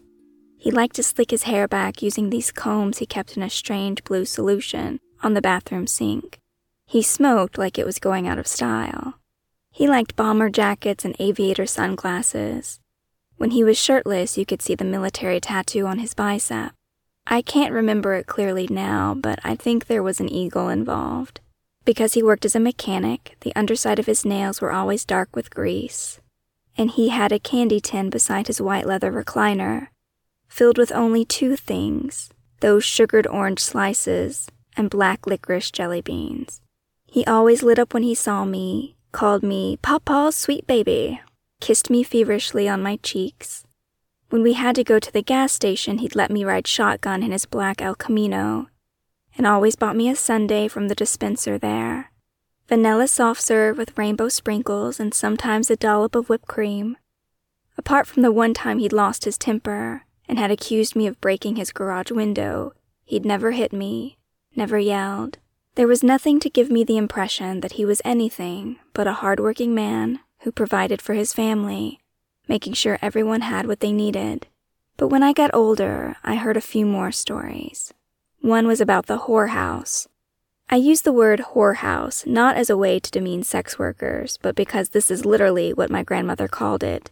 He 0.56 0.70
liked 0.70 0.94
to 0.96 1.02
slick 1.02 1.32
his 1.32 1.42
hair 1.42 1.66
back 1.66 2.00
using 2.00 2.30
these 2.30 2.52
combs 2.52 2.98
he 2.98 3.06
kept 3.06 3.36
in 3.36 3.42
a 3.42 3.50
strange 3.50 4.04
blue 4.04 4.24
solution 4.24 5.00
on 5.24 5.34
the 5.34 5.42
bathroom 5.42 5.88
sink. 5.88 6.38
He 6.86 7.02
smoked 7.02 7.58
like 7.58 7.76
it 7.76 7.86
was 7.86 7.98
going 7.98 8.28
out 8.28 8.38
of 8.38 8.46
style. 8.46 9.14
He 9.72 9.88
liked 9.88 10.14
bomber 10.14 10.48
jackets 10.48 11.04
and 11.04 11.16
aviator 11.18 11.66
sunglasses. 11.66 12.78
When 13.36 13.50
he 13.50 13.64
was 13.64 13.76
shirtless, 13.76 14.38
you 14.38 14.46
could 14.46 14.62
see 14.62 14.76
the 14.76 14.84
military 14.84 15.40
tattoo 15.40 15.88
on 15.88 15.98
his 15.98 16.14
bicep. 16.14 16.70
I 17.26 17.42
can't 17.42 17.72
remember 17.72 18.14
it 18.14 18.28
clearly 18.28 18.68
now, 18.70 19.14
but 19.14 19.40
I 19.42 19.56
think 19.56 19.86
there 19.86 20.04
was 20.04 20.20
an 20.20 20.28
eagle 20.28 20.68
involved. 20.68 21.40
Because 21.90 22.14
he 22.14 22.22
worked 22.22 22.44
as 22.44 22.54
a 22.54 22.60
mechanic, 22.60 23.36
the 23.40 23.52
underside 23.56 23.98
of 23.98 24.06
his 24.06 24.24
nails 24.24 24.60
were 24.60 24.70
always 24.70 25.04
dark 25.04 25.34
with 25.34 25.50
grease. 25.50 26.20
And 26.78 26.88
he 26.88 27.08
had 27.08 27.32
a 27.32 27.40
candy 27.40 27.80
tin 27.80 28.10
beside 28.10 28.46
his 28.46 28.60
white 28.60 28.86
leather 28.86 29.10
recliner, 29.10 29.88
filled 30.46 30.78
with 30.78 30.92
only 30.92 31.24
two 31.24 31.56
things 31.56 32.30
those 32.60 32.84
sugared 32.84 33.26
orange 33.26 33.58
slices 33.58 34.46
and 34.76 34.88
black 34.88 35.26
licorice 35.26 35.72
jelly 35.72 36.00
beans. 36.00 36.60
He 37.06 37.26
always 37.26 37.64
lit 37.64 37.80
up 37.80 37.92
when 37.92 38.04
he 38.04 38.14
saw 38.14 38.44
me, 38.44 38.94
called 39.10 39.42
me 39.42 39.76
Papa's 39.82 40.36
sweet 40.36 40.68
baby, 40.68 41.20
kissed 41.60 41.90
me 41.90 42.04
feverishly 42.04 42.68
on 42.68 42.84
my 42.84 43.00
cheeks. 43.02 43.64
When 44.28 44.44
we 44.44 44.52
had 44.52 44.76
to 44.76 44.84
go 44.84 45.00
to 45.00 45.12
the 45.12 45.22
gas 45.22 45.50
station, 45.50 45.98
he'd 45.98 46.14
let 46.14 46.30
me 46.30 46.44
ride 46.44 46.68
shotgun 46.68 47.24
in 47.24 47.32
his 47.32 47.46
black 47.46 47.82
El 47.82 47.96
Camino, 47.96 48.68
and 49.40 49.46
always 49.46 49.74
bought 49.74 49.96
me 49.96 50.10
a 50.10 50.14
sundae 50.14 50.68
from 50.68 50.88
the 50.88 50.94
dispenser 50.94 51.56
there. 51.56 52.12
Vanilla 52.68 53.08
soft 53.08 53.40
serve 53.40 53.78
with 53.78 53.96
rainbow 53.96 54.28
sprinkles 54.28 55.00
and 55.00 55.14
sometimes 55.14 55.70
a 55.70 55.76
dollop 55.76 56.14
of 56.14 56.28
whipped 56.28 56.46
cream. 56.46 56.98
Apart 57.78 58.06
from 58.06 58.20
the 58.20 58.30
one 58.30 58.52
time 58.52 58.80
he'd 58.80 58.92
lost 58.92 59.24
his 59.24 59.38
temper 59.38 60.02
and 60.28 60.38
had 60.38 60.50
accused 60.50 60.94
me 60.94 61.06
of 61.06 61.22
breaking 61.22 61.56
his 61.56 61.72
garage 61.72 62.10
window, 62.10 62.74
he'd 63.06 63.24
never 63.24 63.52
hit 63.52 63.72
me, 63.72 64.18
never 64.54 64.78
yelled. 64.78 65.38
There 65.74 65.88
was 65.88 66.02
nothing 66.02 66.38
to 66.40 66.50
give 66.50 66.70
me 66.70 66.84
the 66.84 66.98
impression 66.98 67.62
that 67.62 67.72
he 67.72 67.86
was 67.86 68.02
anything 68.04 68.76
but 68.92 69.06
a 69.06 69.14
hard-working 69.24 69.74
man 69.74 70.20
who 70.40 70.52
provided 70.52 71.00
for 71.00 71.14
his 71.14 71.32
family, 71.32 72.02
making 72.46 72.74
sure 72.74 72.98
everyone 73.00 73.40
had 73.40 73.66
what 73.66 73.80
they 73.80 73.90
needed. 73.90 74.48
But 74.98 75.08
when 75.08 75.22
I 75.22 75.32
got 75.32 75.54
older, 75.54 76.16
I 76.22 76.34
heard 76.34 76.58
a 76.58 76.60
few 76.60 76.84
more 76.84 77.10
stories. 77.10 77.94
One 78.40 78.66
was 78.66 78.80
about 78.80 79.04
the 79.06 79.18
whorehouse. 79.18 80.06
I 80.70 80.76
use 80.76 81.02
the 81.02 81.12
word 81.12 81.40
whorehouse 81.52 82.26
not 82.26 82.56
as 82.56 82.70
a 82.70 82.76
way 82.76 82.98
to 82.98 83.10
demean 83.10 83.42
sex 83.42 83.78
workers, 83.78 84.38
but 84.40 84.54
because 84.54 84.90
this 84.90 85.10
is 85.10 85.26
literally 85.26 85.74
what 85.74 85.90
my 85.90 86.02
grandmother 86.02 86.48
called 86.48 86.82
it. 86.82 87.10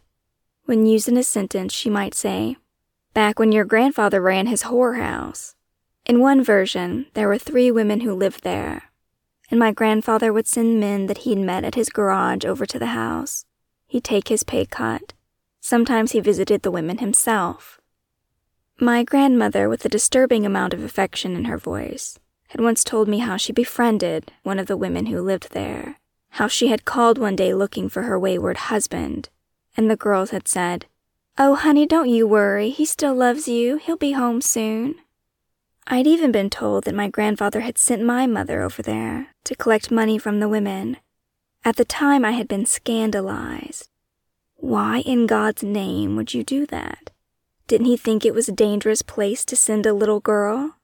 When 0.65 0.87
used 0.87 1.07
in 1.07 1.19
a 1.19 1.23
sentence, 1.23 1.75
she 1.75 1.91
might 1.91 2.15
say, 2.15 2.57
Back 3.13 3.39
when 3.39 3.53
your 3.53 3.67
grandfather 3.67 4.23
ran 4.23 4.47
his 4.47 4.65
whorehouse. 4.65 5.55
In 6.07 6.21
one 6.21 6.43
version, 6.43 7.07
there 7.13 7.29
were 7.29 7.37
three 7.37 7.71
women 7.71 8.01
who 8.01 8.15
lived 8.15 8.43
there, 8.43 8.85
and 9.51 9.61
my 9.61 9.71
grandfather 9.71 10.33
would 10.33 10.47
send 10.47 10.81
men 10.81 11.07
that 11.07 11.19
he'd 11.19 11.39
met 11.39 11.65
at 11.65 11.75
his 11.75 11.91
garage 11.91 12.47
over 12.47 12.65
to 12.65 12.79
the 12.79 12.87
house. 12.87 13.45
He'd 13.87 14.05
take 14.05 14.29
his 14.29 14.45
pay 14.45 14.65
cut. 14.65 15.13
Sometimes 15.61 16.13
he 16.13 16.21
visited 16.21 16.63
the 16.63 16.71
women 16.71 16.99
himself. 16.99 17.78
My 18.81 19.03
grandmother, 19.03 19.69
with 19.69 19.85
a 19.85 19.89
disturbing 19.89 20.47
amount 20.47 20.73
of 20.73 20.85
affection 20.85 21.35
in 21.35 21.47
her 21.47 21.59
voice, 21.59 22.17
had 22.51 22.61
once 22.61 22.85
told 22.85 23.09
me 23.09 23.19
how 23.19 23.37
she 23.37 23.53
befriended 23.53 24.31
one 24.45 24.61
of 24.61 24.69
the 24.69 24.77
women 24.77 25.07
who 25.07 25.21
lived 25.21 25.51
there, 25.51 25.99
how 26.31 26.47
she 26.47 26.69
had 26.69 26.85
called 26.85 27.19
one 27.19 27.35
day 27.35 27.53
looking 27.53 27.89
for 27.89 28.03
her 28.03 28.17
wayward 28.17 28.57
husband, 28.57 29.31
and 29.77 29.91
the 29.91 29.97
girls 29.97 30.31
had 30.31 30.47
said, 30.47 30.87
Oh, 31.37 31.57
honey, 31.57 31.87
don't 31.87 32.09
you 32.09 32.29
worry. 32.29 32.71
He 32.71 32.85
still 32.85 33.17
loves 33.17 33.49
you. 33.49 33.79
He'll 33.79 33.97
be 33.97 34.13
home 34.13 34.41
soon. 34.41 34.95
I'd 35.89 36.07
even 36.07 36.31
been 36.31 36.49
told 36.49 36.85
that 36.85 36.95
my 36.95 37.09
grandfather 37.09 37.61
had 37.61 37.79
sent 37.79 38.05
my 38.05 38.29
mother 38.29 38.63
over 38.63 38.81
there 38.81 39.35
to 39.43 39.57
collect 39.57 39.91
money 39.91 40.19
from 40.19 40.39
the 40.39 40.49
women. 40.49 40.99
At 41.65 41.75
the 41.75 41.85
time, 41.85 42.25
I 42.25 42.31
had 42.33 42.47
been 42.47 42.65
scandalized. 42.65 43.89
Why 44.55 45.01
in 45.01 45.27
God's 45.27 45.65
name 45.65 46.15
would 46.15 46.33
you 46.33 46.45
do 46.45 46.65
that? 46.67 47.11
Didn't 47.69 47.87
he 47.87 47.99
think 47.99 48.25
it 48.25 48.33
was 48.33 48.49
a 48.49 48.53
dangerous 48.53 49.03
place 49.03 49.45
to 49.45 49.55
send 49.55 49.85
a 49.85 49.93
little 49.93 50.21
girl? 50.21 50.77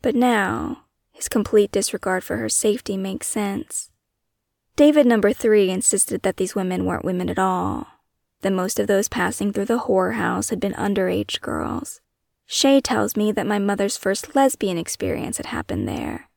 But 0.00 0.14
now, 0.14 0.84
his 1.12 1.28
complete 1.28 1.70
disregard 1.70 2.24
for 2.24 2.38
her 2.38 2.48
safety 2.48 2.96
makes 2.96 3.26
sense. 3.26 3.90
David 4.74 5.06
number 5.06 5.34
three 5.34 5.70
insisted 5.70 6.22
that 6.22 6.38
these 6.38 6.54
women 6.54 6.86
weren't 6.86 7.04
women 7.04 7.28
at 7.28 7.38
all, 7.38 7.88
that 8.40 8.54
most 8.54 8.80
of 8.80 8.86
those 8.86 9.06
passing 9.06 9.52
through 9.52 9.66
the 9.66 9.80
whorehouse 9.80 10.48
had 10.48 10.60
been 10.60 10.72
underage 10.72 11.42
girls. 11.42 12.00
Shay 12.46 12.80
tells 12.80 13.16
me 13.16 13.30
that 13.30 13.46
my 13.46 13.58
mother's 13.58 13.98
first 13.98 14.34
lesbian 14.34 14.78
experience 14.78 15.36
had 15.36 15.46
happened 15.46 15.86
there, 15.86 16.30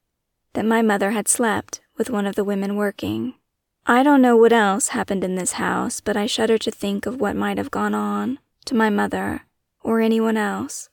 that 0.51 0.65
my 0.65 0.81
mother 0.81 1.11
had 1.11 1.29
slept 1.29 1.79
with 1.97 2.09
one 2.09 2.25
of 2.25 2.35
the 2.35 2.43
women 2.43 2.75
working. 2.75 3.35
I 3.85 4.03
don't 4.03 4.21
know 4.21 4.35
what 4.35 4.51
else 4.51 4.89
happened 4.89 5.23
in 5.23 5.35
this 5.35 5.53
house, 5.53 6.01
but 6.01 6.17
I 6.17 6.25
shudder 6.25 6.57
to 6.57 6.71
think 6.71 7.05
of 7.05 7.21
what 7.21 7.37
might 7.37 7.57
have 7.57 7.71
gone 7.71 7.95
on 7.95 8.39
to 8.65 8.75
my 8.75 8.89
mother 8.89 9.46
or 9.87 10.01
anyone 10.01 10.35
else. 10.35 10.89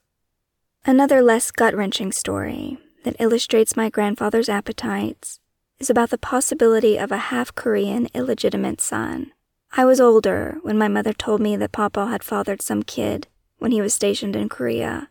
Another 0.85 1.21
less 1.21 1.51
gut 1.51 1.75
wrenching 1.75 2.13
story 2.13 2.77
that 3.03 3.17
illustrates 3.19 3.75
my 3.75 3.89
grandfather's 3.89 4.47
appetites 4.47 5.41
is 5.79 5.89
about 5.89 6.11
the 6.11 6.17
possibility 6.17 6.97
of 6.97 7.11
a 7.11 7.27
half 7.27 7.53
Korean 7.53 8.07
illegitimate 8.13 8.79
son. 8.79 9.33
I 9.75 9.83
was 9.83 9.99
older 9.99 10.59
when 10.61 10.77
my 10.77 10.87
mother 10.87 11.11
told 11.11 11.41
me 11.41 11.57
that 11.57 11.73
Papa 11.73 12.05
had 12.05 12.23
fathered 12.23 12.61
some 12.61 12.83
kid 12.83 13.27
when 13.57 13.71
he 13.71 13.81
was 13.81 13.93
stationed 13.93 14.33
in 14.33 14.47
Korea. 14.47 15.09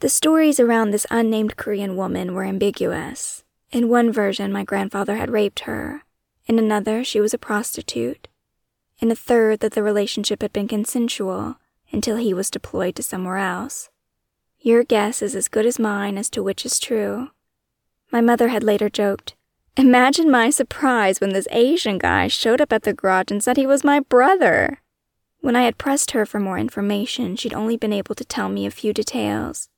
The 0.00 0.08
stories 0.08 0.58
around 0.58 0.90
this 0.90 1.06
unnamed 1.10 1.58
Korean 1.58 1.98
woman 1.98 2.32
were 2.32 2.44
ambiguous. 2.44 3.44
In 3.70 3.90
one 3.90 4.10
version, 4.12 4.50
my 4.50 4.64
grandfather 4.64 5.16
had 5.16 5.28
raped 5.28 5.60
her. 5.60 6.04
In 6.46 6.58
another, 6.58 7.04
she 7.04 7.20
was 7.20 7.34
a 7.34 7.38
prostitute. 7.38 8.28
In 8.98 9.10
a 9.10 9.14
third, 9.14 9.60
that 9.60 9.72
the 9.72 9.82
relationship 9.82 10.40
had 10.40 10.54
been 10.54 10.68
consensual 10.68 11.56
until 11.94 12.16
he 12.16 12.34
was 12.34 12.50
deployed 12.50 12.96
to 12.96 13.02
somewhere 13.02 13.38
else. 13.38 13.88
Your 14.60 14.84
guess 14.84 15.22
is 15.22 15.34
as 15.34 15.48
good 15.48 15.64
as 15.64 15.78
mine 15.78 16.18
as 16.18 16.28
to 16.30 16.42
which 16.42 16.66
is 16.66 16.78
true. 16.78 17.30
My 18.12 18.20
mother 18.20 18.48
had 18.48 18.62
later 18.62 18.90
joked, 18.90 19.34
Imagine 19.76 20.30
my 20.30 20.50
surprise 20.50 21.20
when 21.20 21.32
this 21.32 21.48
Asian 21.50 21.98
guy 21.98 22.28
showed 22.28 22.60
up 22.60 22.72
at 22.72 22.84
the 22.84 22.92
garage 22.92 23.30
and 23.30 23.42
said 23.42 23.56
he 23.56 23.66
was 23.66 23.82
my 23.82 23.98
brother. 23.98 24.80
When 25.40 25.56
I 25.56 25.62
had 25.62 25.78
pressed 25.78 26.12
her 26.12 26.24
for 26.24 26.38
more 26.38 26.58
information, 26.58 27.34
she'd 27.34 27.52
only 27.52 27.76
been 27.76 27.92
able 27.92 28.14
to 28.14 28.24
tell 28.24 28.48
me 28.48 28.66
a 28.66 28.70
few 28.70 28.92
details. 28.92 29.68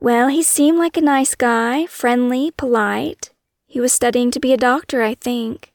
Well, 0.00 0.28
he 0.28 0.42
seemed 0.42 0.78
like 0.78 0.96
a 0.96 1.00
nice 1.00 1.36
guy, 1.36 1.86
friendly, 1.86 2.50
polite. 2.50 3.30
He 3.66 3.80
was 3.80 3.92
studying 3.92 4.30
to 4.32 4.40
be 4.40 4.52
a 4.52 4.56
doctor, 4.56 5.02
I 5.02 5.14
think. 5.14 5.72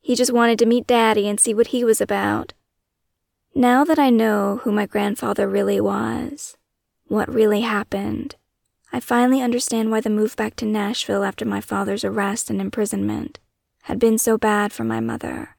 He 0.00 0.16
just 0.16 0.32
wanted 0.32 0.58
to 0.58 0.66
meet 0.66 0.86
Daddy 0.86 1.28
and 1.28 1.38
see 1.38 1.54
what 1.54 1.68
he 1.68 1.84
was 1.84 2.00
about. 2.00 2.52
Now 3.54 3.84
that 3.84 3.98
I 3.98 4.10
know 4.10 4.60
who 4.62 4.70
my 4.70 4.86
grandfather 4.86 5.48
really 5.48 5.80
was, 5.80 6.56
what 7.08 7.32
really 7.32 7.62
happened, 7.62 8.36
I 8.92 9.00
finally 9.00 9.42
understand 9.42 9.90
why 9.90 10.00
the 10.00 10.08
move 10.08 10.36
back 10.36 10.54
to 10.56 10.66
Nashville 10.66 11.24
after 11.24 11.44
my 11.44 11.60
father's 11.60 12.04
arrest 12.04 12.48
and 12.48 12.60
imprisonment 12.60 13.40
had 13.82 13.98
been 13.98 14.18
so 14.18 14.38
bad 14.38 14.72
for 14.72 14.84
my 14.84 15.00
mother. 15.00 15.56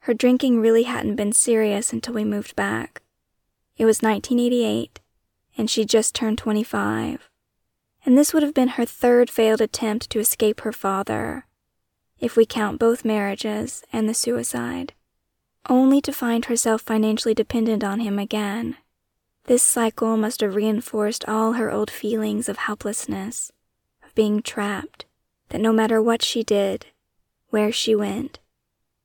Her 0.00 0.14
drinking 0.14 0.60
really 0.60 0.84
hadn't 0.84 1.16
been 1.16 1.32
serious 1.32 1.92
until 1.92 2.14
we 2.14 2.24
moved 2.24 2.54
back. 2.54 3.02
It 3.76 3.84
was 3.84 4.00
1988, 4.00 5.00
and 5.58 5.68
she 5.68 5.84
just 5.84 6.14
turned 6.14 6.38
25. 6.38 7.28
And 8.06 8.16
this 8.16 8.32
would 8.32 8.44
have 8.44 8.54
been 8.54 8.68
her 8.68 8.84
third 8.84 9.28
failed 9.28 9.60
attempt 9.60 10.08
to 10.10 10.20
escape 10.20 10.60
her 10.60 10.72
father, 10.72 11.46
if 12.20 12.36
we 12.36 12.46
count 12.46 12.78
both 12.78 13.04
marriages 13.04 13.82
and 13.92 14.08
the 14.08 14.14
suicide, 14.14 14.92
only 15.68 16.00
to 16.00 16.12
find 16.12 16.44
herself 16.46 16.82
financially 16.82 17.34
dependent 17.34 17.82
on 17.82 18.00
him 18.00 18.18
again. 18.18 18.76
This 19.46 19.62
cycle 19.62 20.16
must 20.16 20.40
have 20.40 20.54
reinforced 20.54 21.28
all 21.28 21.52
her 21.52 21.70
old 21.70 21.90
feelings 21.90 22.48
of 22.48 22.56
helplessness, 22.56 23.52
of 24.02 24.14
being 24.14 24.42
trapped, 24.42 25.04
that 25.50 25.60
no 25.60 25.72
matter 25.72 26.00
what 26.00 26.22
she 26.22 26.42
did, 26.42 26.86
where 27.50 27.70
she 27.70 27.94
went, 27.94 28.38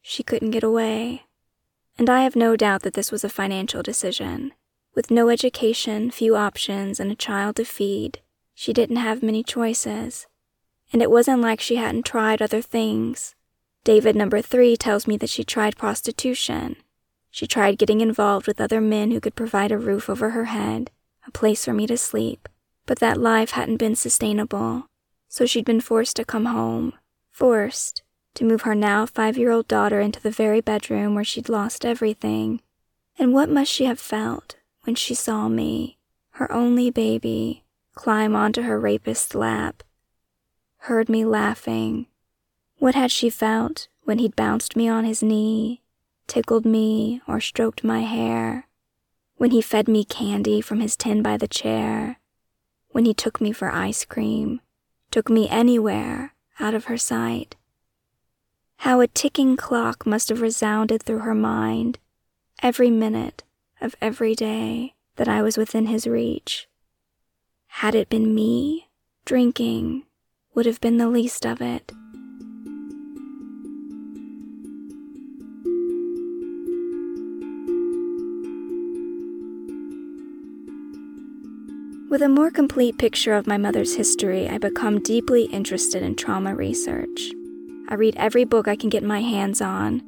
she 0.01 0.23
couldn't 0.23 0.51
get 0.51 0.63
away. 0.63 1.25
And 1.97 2.09
I 2.09 2.23
have 2.23 2.35
no 2.35 2.55
doubt 2.55 2.83
that 2.83 2.93
this 2.93 3.11
was 3.11 3.23
a 3.23 3.29
financial 3.29 3.83
decision. 3.83 4.53
With 4.95 5.11
no 5.11 5.29
education, 5.29 6.09
few 6.09 6.35
options, 6.35 6.99
and 6.99 7.11
a 7.11 7.15
child 7.15 7.57
to 7.57 7.65
feed, 7.65 8.21
she 8.53 8.73
didn't 8.73 8.95
have 8.95 9.21
many 9.21 9.43
choices. 9.43 10.27
And 10.91 11.01
it 11.01 11.11
wasn't 11.11 11.41
like 11.41 11.61
she 11.61 11.75
hadn't 11.75 12.05
tried 12.05 12.41
other 12.41 12.61
things. 12.61 13.35
David 13.89 14.15
number 14.15 14.39
three 14.39 14.77
tells 14.77 15.07
me 15.07 15.17
that 15.17 15.31
she 15.31 15.43
tried 15.43 15.75
prostitution. 15.75 16.75
She 17.31 17.47
tried 17.47 17.79
getting 17.79 18.01
involved 18.01 18.45
with 18.45 18.61
other 18.61 18.79
men 18.79 19.09
who 19.09 19.19
could 19.19 19.33
provide 19.33 19.71
a 19.71 19.79
roof 19.79 20.11
over 20.11 20.29
her 20.29 20.45
head, 20.45 20.91
a 21.25 21.31
place 21.31 21.65
for 21.65 21.73
me 21.73 21.87
to 21.87 21.97
sleep, 21.97 22.47
but 22.85 22.99
that 22.99 23.17
life 23.17 23.49
hadn't 23.49 23.77
been 23.77 23.95
sustainable, 23.95 24.85
so 25.27 25.47
she'd 25.47 25.65
been 25.65 25.81
forced 25.81 26.17
to 26.17 26.23
come 26.23 26.45
home. 26.45 26.93
Forced 27.31 28.03
to 28.35 28.45
move 28.45 28.61
her 28.61 28.75
now 28.75 29.07
five 29.07 29.39
year 29.39 29.49
old 29.49 29.67
daughter 29.67 29.99
into 29.99 30.21
the 30.21 30.29
very 30.29 30.61
bedroom 30.61 31.15
where 31.15 31.23
she'd 31.23 31.49
lost 31.49 31.83
everything. 31.83 32.61
And 33.17 33.33
what 33.33 33.49
must 33.49 33.71
she 33.71 33.85
have 33.85 33.99
felt 33.99 34.55
when 34.83 34.93
she 34.93 35.15
saw 35.15 35.47
me, 35.49 35.97
her 36.33 36.51
only 36.51 36.91
baby, 36.91 37.63
climb 37.95 38.35
onto 38.35 38.61
her 38.61 38.79
rapist's 38.79 39.33
lap? 39.33 39.81
Heard 40.81 41.09
me 41.09 41.25
laughing. 41.25 42.05
What 42.79 42.95
had 42.95 43.11
she 43.11 43.29
felt 43.29 43.89
when 44.03 44.19
he'd 44.19 44.37
bounced 44.37 44.77
me 44.77 44.87
on 44.87 45.03
his 45.03 45.21
knee, 45.21 45.81
tickled 46.27 46.65
me, 46.65 47.21
or 47.27 47.41
stroked 47.41 47.83
my 47.83 48.03
hair? 48.03 48.69
When 49.35 49.51
he 49.51 49.61
fed 49.61 49.89
me 49.89 50.05
candy 50.05 50.61
from 50.61 50.79
his 50.79 50.95
tin 50.95 51.21
by 51.21 51.35
the 51.35 51.47
chair? 51.47 52.21
When 52.91 53.03
he 53.03 53.13
took 53.13 53.41
me 53.41 53.51
for 53.51 53.69
ice 53.69 54.05
cream? 54.05 54.61
Took 55.11 55.29
me 55.29 55.49
anywhere 55.49 56.35
out 56.57 56.73
of 56.73 56.85
her 56.85 56.97
sight? 56.97 57.57
How 58.77 59.01
a 59.01 59.07
ticking 59.07 59.57
clock 59.57 60.05
must 60.05 60.29
have 60.29 60.39
resounded 60.39 61.03
through 61.03 61.19
her 61.19 61.35
mind 61.35 61.99
every 62.63 62.89
minute 62.89 63.43
of 63.81 63.93
every 63.99 64.35
day 64.35 64.95
that 65.17 65.27
I 65.27 65.41
was 65.41 65.57
within 65.57 65.87
his 65.87 66.07
reach. 66.07 66.69
Had 67.67 67.93
it 67.93 68.07
been 68.07 68.33
me, 68.33 68.87
drinking 69.25 70.05
would 70.55 70.65
have 70.65 70.79
been 70.79 70.97
the 70.97 71.09
least 71.09 71.45
of 71.45 71.61
it. 71.61 71.91
With 82.09 82.23
a 82.23 82.27
more 82.27 82.49
complete 82.49 82.97
picture 82.97 83.35
of 83.35 83.45
my 83.45 83.59
mother's 83.59 83.95
history, 83.95 84.49
I 84.49 84.57
become 84.57 84.99
deeply 84.99 85.43
interested 85.43 86.01
in 86.01 86.15
trauma 86.15 86.55
research. 86.55 87.29
I 87.87 87.93
read 87.93 88.15
every 88.17 88.45
book 88.45 88.67
I 88.67 88.75
can 88.75 88.89
get 88.89 89.03
my 89.03 89.21
hands 89.21 89.61
on, 89.61 90.01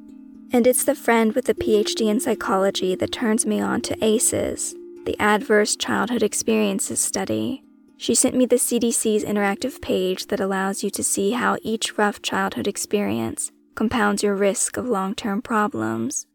and 0.52 0.66
it's 0.66 0.84
the 0.84 0.96
friend 0.96 1.34
with 1.34 1.46
the 1.46 1.54
PhD 1.54 2.10
in 2.10 2.20
psychology 2.20 2.96
that 2.96 3.12
turns 3.12 3.46
me 3.46 3.62
on 3.62 3.82
to 3.82 4.04
ACEs, 4.04 4.74
the 5.06 5.16
Adverse 5.20 5.76
Childhood 5.76 6.24
Experiences 6.24 7.00
Study. 7.00 7.64
She 7.98 8.16
sent 8.16 8.36
me 8.36 8.48
the 8.48 8.56
CDC's 8.56 9.24
interactive 9.24 9.80
page 9.80 10.26
that 10.28 10.40
allows 10.40 10.84
you 10.84 10.90
to 10.90 11.04
see 11.04 11.34
how 11.34 11.58
each 11.62 12.00
rough 12.00 12.20
childhood 12.24 12.68
experience 12.68 13.52
compounds 13.76 14.24
your 14.24 14.34
risk 14.34 14.76
of 14.76 14.90
long 14.90 15.14
term 15.14 15.40
problems. 15.44 16.26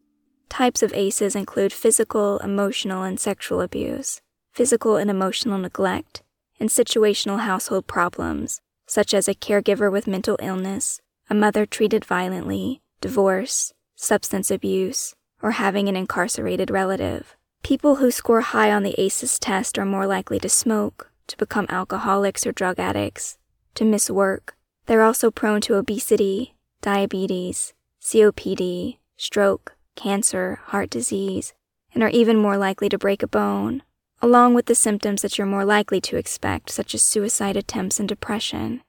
Types 0.49 0.85
of 0.85 0.93
ACEs 0.95 1.35
include 1.35 1.73
physical, 1.73 2.39
emotional, 2.39 3.03
and 3.03 3.19
sexual 3.19 3.61
abuse, 3.61 4.21
physical 4.57 4.97
and 4.97 5.11
emotional 5.11 5.59
neglect, 5.59 6.23
and 6.59 6.71
situational 6.71 7.41
household 7.41 7.87
problems, 7.87 8.63
such 8.87 9.13
as 9.13 9.29
a 9.29 9.35
caregiver 9.35 9.93
with 9.93 10.07
mental 10.07 10.39
illness, 10.41 10.99
a 11.29 11.35
mother 11.35 11.67
treated 11.67 12.07
violently, 12.07 12.81
divorce, 13.03 13.75
substance 13.97 14.51
abuse, 14.51 15.15
or 15.43 15.51
having 15.51 15.91
an 15.91 15.97
incarcerated 15.97 16.71
relative. 16.71 17.37
People 17.63 17.97
who 17.97 18.11
score 18.11 18.41
high 18.41 18.73
on 18.73 18.83
the 18.83 18.99
ACEs 18.99 19.39
test 19.39 19.79
are 19.79 19.85
more 19.85 20.07
likely 20.07 20.39
to 20.39 20.49
smoke, 20.49 21.11
to 21.27 21.37
become 21.37 21.67
alcoholics 21.69 22.47
or 22.47 22.53
drug 22.53 22.79
addicts, 22.79 23.37
to 23.75 23.85
miss 23.85 24.09
work. 24.09 24.57
They're 24.87 25.03
also 25.03 25.31
prone 25.31 25.61
to 25.63 25.75
obesity, 25.75 26.55
diabetes, 26.81 27.75
COPD, 28.01 28.97
stroke, 29.19 29.77
cancer, 29.97 30.61
heart 30.69 30.89
disease, 30.89 31.53
and 31.93 32.03
are 32.03 32.09
even 32.09 32.39
more 32.39 32.57
likely 32.57 32.89
to 32.89 32.97
break 32.97 33.23
a 33.23 33.29
bone, 33.29 33.83
along 34.23 34.55
with 34.55 34.67
the 34.67 34.75
symptoms 34.75 35.23
that 35.23 35.37
you're 35.37 35.47
more 35.47 35.65
likely 35.65 36.01
to 36.01 36.17
expect, 36.17 36.71
such 36.71 36.95
as 36.95 37.03
suicide 37.03 37.57
attempts 37.57 38.01
and 38.01 38.09
depression. 38.09 38.83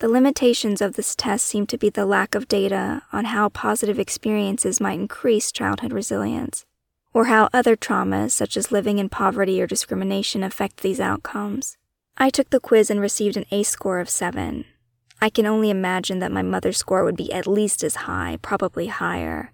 The 0.00 0.08
limitations 0.08 0.80
of 0.80 0.96
this 0.96 1.14
test 1.14 1.46
seem 1.46 1.66
to 1.68 1.78
be 1.78 1.88
the 1.88 2.04
lack 2.04 2.34
of 2.34 2.48
data 2.48 3.02
on 3.12 3.26
how 3.26 3.48
positive 3.48 3.98
experiences 3.98 4.80
might 4.80 4.98
increase 4.98 5.52
childhood 5.52 5.92
resilience, 5.92 6.66
or 7.12 7.26
how 7.26 7.48
other 7.52 7.76
traumas, 7.76 8.32
such 8.32 8.56
as 8.56 8.72
living 8.72 8.98
in 8.98 9.08
poverty 9.08 9.62
or 9.62 9.66
discrimination, 9.66 10.42
affect 10.42 10.80
these 10.80 11.00
outcomes. 11.00 11.76
I 12.18 12.28
took 12.28 12.50
the 12.50 12.60
quiz 12.60 12.90
and 12.90 13.00
received 13.00 13.36
an 13.36 13.46
A 13.50 13.62
score 13.62 14.00
of 14.00 14.10
7. 14.10 14.64
I 15.20 15.30
can 15.30 15.46
only 15.46 15.70
imagine 15.70 16.18
that 16.18 16.32
my 16.32 16.42
mother's 16.42 16.76
score 16.76 17.04
would 17.04 17.16
be 17.16 17.32
at 17.32 17.46
least 17.46 17.82
as 17.82 17.94
high, 17.94 18.38
probably 18.42 18.88
higher. 18.88 19.52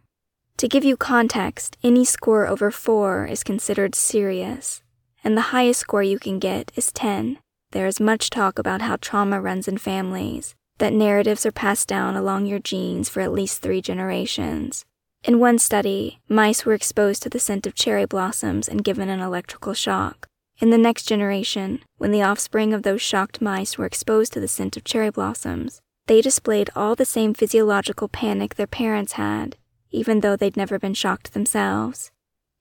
To 0.56 0.68
give 0.68 0.84
you 0.84 0.96
context, 0.96 1.76
any 1.82 2.04
score 2.04 2.46
over 2.46 2.70
4 2.70 3.26
is 3.26 3.44
considered 3.44 3.94
serious, 3.94 4.82
and 5.22 5.36
the 5.36 5.52
highest 5.52 5.80
score 5.80 6.02
you 6.02 6.18
can 6.18 6.38
get 6.38 6.72
is 6.76 6.92
10. 6.92 7.38
There 7.72 7.86
is 7.86 8.00
much 8.00 8.30
talk 8.30 8.58
about 8.58 8.82
how 8.82 8.96
trauma 8.96 9.40
runs 9.40 9.68
in 9.68 9.78
families, 9.78 10.54
that 10.78 10.92
narratives 10.92 11.46
are 11.46 11.52
passed 11.52 11.88
down 11.88 12.16
along 12.16 12.46
your 12.46 12.58
genes 12.58 13.08
for 13.08 13.20
at 13.20 13.32
least 13.32 13.62
three 13.62 13.80
generations. 13.80 14.84
In 15.22 15.38
one 15.38 15.58
study, 15.58 16.20
mice 16.28 16.64
were 16.64 16.72
exposed 16.72 17.22
to 17.22 17.28
the 17.28 17.38
scent 17.38 17.66
of 17.66 17.74
cherry 17.74 18.06
blossoms 18.06 18.68
and 18.68 18.82
given 18.82 19.08
an 19.10 19.20
electrical 19.20 19.74
shock. 19.74 20.26
In 20.60 20.70
the 20.70 20.78
next 20.78 21.04
generation, 21.04 21.80
when 21.98 22.10
the 22.10 22.22
offspring 22.22 22.72
of 22.72 22.82
those 22.82 23.02
shocked 23.02 23.40
mice 23.40 23.76
were 23.76 23.86
exposed 23.86 24.32
to 24.32 24.40
the 24.40 24.48
scent 24.48 24.76
of 24.76 24.84
cherry 24.84 25.10
blossoms, 25.10 25.80
they 26.06 26.20
displayed 26.20 26.70
all 26.74 26.94
the 26.94 27.04
same 27.04 27.34
physiological 27.34 28.08
panic 28.08 28.54
their 28.54 28.66
parents 28.66 29.12
had, 29.12 29.56
even 29.90 30.20
though 30.20 30.36
they'd 30.36 30.56
never 30.56 30.78
been 30.78 30.94
shocked 30.94 31.34
themselves. 31.34 32.10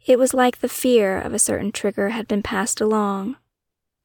It 0.10 0.18
was 0.18 0.34
like 0.34 0.58
the 0.58 0.68
fear 0.68 1.20
of 1.20 1.36
a 1.36 1.40
certain 1.40 1.72
trigger 1.72 2.10
had 2.10 2.28
been 2.28 2.42
passed 2.42 2.82
along, 2.82 3.36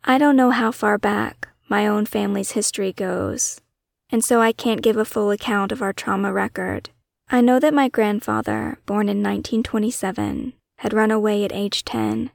I 0.04 0.18
don't 0.18 0.36
know 0.36 0.50
how 0.50 0.70
far 0.70 0.98
back 0.98 1.48
my 1.66 1.86
own 1.86 2.04
family's 2.04 2.50
history 2.50 2.92
goes, 2.92 3.62
and 4.10 4.22
so 4.22 4.38
I 4.42 4.52
can't 4.52 4.82
give 4.82 4.98
a 4.98 5.06
full 5.06 5.30
account 5.30 5.72
of 5.72 5.80
our 5.80 5.94
trauma 5.94 6.30
record. 6.30 6.90
I 7.30 7.40
know 7.40 7.58
that 7.58 7.72
my 7.72 7.88
grandfather, 7.88 8.76
born 8.84 9.08
in 9.08 9.22
1927, 9.22 10.52
had 10.80 10.92
run 10.92 11.10
away 11.10 11.42
at 11.42 11.52
age 11.54 11.86
10, 11.86 12.30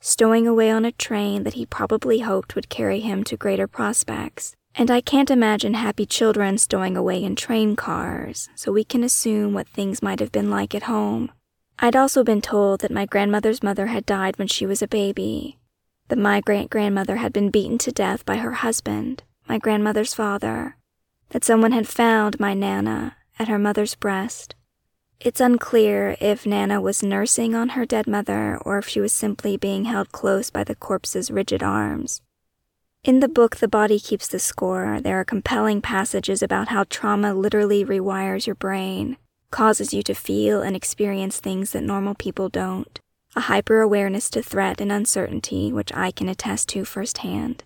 stowing 0.00 0.46
away 0.46 0.70
on 0.70 0.86
a 0.86 0.92
train 0.92 1.42
that 1.42 1.54
he 1.54 1.66
probably 1.66 2.20
hoped 2.20 2.54
would 2.54 2.70
carry 2.70 3.00
him 3.00 3.22
to 3.24 3.36
greater 3.36 3.66
prospects. 3.68 4.56
And 4.74 4.90
I 4.90 5.02
can't 5.02 5.30
imagine 5.30 5.74
happy 5.74 6.06
children 6.06 6.56
stowing 6.56 6.96
away 6.96 7.22
in 7.22 7.36
train 7.36 7.76
cars, 7.76 8.48
so 8.54 8.72
we 8.72 8.82
can 8.82 9.04
assume 9.04 9.52
what 9.52 9.68
things 9.68 10.02
might 10.02 10.20
have 10.20 10.32
been 10.32 10.48
like 10.48 10.74
at 10.74 10.84
home. 10.84 11.30
I'd 11.82 11.96
also 11.96 12.22
been 12.22 12.42
told 12.42 12.80
that 12.80 12.90
my 12.90 13.06
grandmother's 13.06 13.62
mother 13.62 13.86
had 13.86 14.04
died 14.04 14.38
when 14.38 14.48
she 14.48 14.66
was 14.66 14.82
a 14.82 14.86
baby, 14.86 15.58
that 16.08 16.18
my 16.18 16.42
great 16.42 16.68
grandmother 16.68 17.16
had 17.16 17.32
been 17.32 17.48
beaten 17.48 17.78
to 17.78 17.90
death 17.90 18.26
by 18.26 18.36
her 18.36 18.52
husband, 18.52 19.22
my 19.48 19.56
grandmother's 19.56 20.12
father, 20.12 20.76
that 21.30 21.42
someone 21.42 21.72
had 21.72 21.88
found 21.88 22.38
my 22.38 22.52
Nana 22.52 23.16
at 23.38 23.48
her 23.48 23.58
mother's 23.58 23.94
breast. 23.94 24.54
It's 25.20 25.40
unclear 25.40 26.16
if 26.20 26.44
Nana 26.44 26.82
was 26.82 27.02
nursing 27.02 27.54
on 27.54 27.70
her 27.70 27.86
dead 27.86 28.06
mother 28.06 28.58
or 28.58 28.76
if 28.76 28.86
she 28.86 29.00
was 29.00 29.14
simply 29.14 29.56
being 29.56 29.86
held 29.86 30.12
close 30.12 30.50
by 30.50 30.64
the 30.64 30.74
corpse's 30.74 31.30
rigid 31.30 31.62
arms. 31.62 32.20
In 33.04 33.20
the 33.20 33.28
book 33.28 33.56
The 33.56 33.68
Body 33.68 33.98
Keeps 33.98 34.28
the 34.28 34.38
Score, 34.38 35.00
there 35.00 35.18
are 35.18 35.24
compelling 35.24 35.80
passages 35.80 36.42
about 36.42 36.68
how 36.68 36.84
trauma 36.90 37.32
literally 37.32 37.86
rewires 37.86 38.46
your 38.46 38.54
brain, 38.54 39.16
causes 39.50 39.92
you 39.92 40.02
to 40.04 40.14
feel 40.14 40.62
and 40.62 40.76
experience 40.76 41.38
things 41.38 41.72
that 41.72 41.82
normal 41.82 42.14
people 42.14 42.48
don't 42.48 43.00
a 43.36 43.40
hyper 43.40 43.80
awareness 43.80 44.28
to 44.30 44.42
threat 44.42 44.80
and 44.80 44.90
uncertainty, 44.90 45.72
which 45.72 45.92
I 45.94 46.10
can 46.10 46.28
attest 46.28 46.68
to 46.70 46.84
firsthand. 46.84 47.64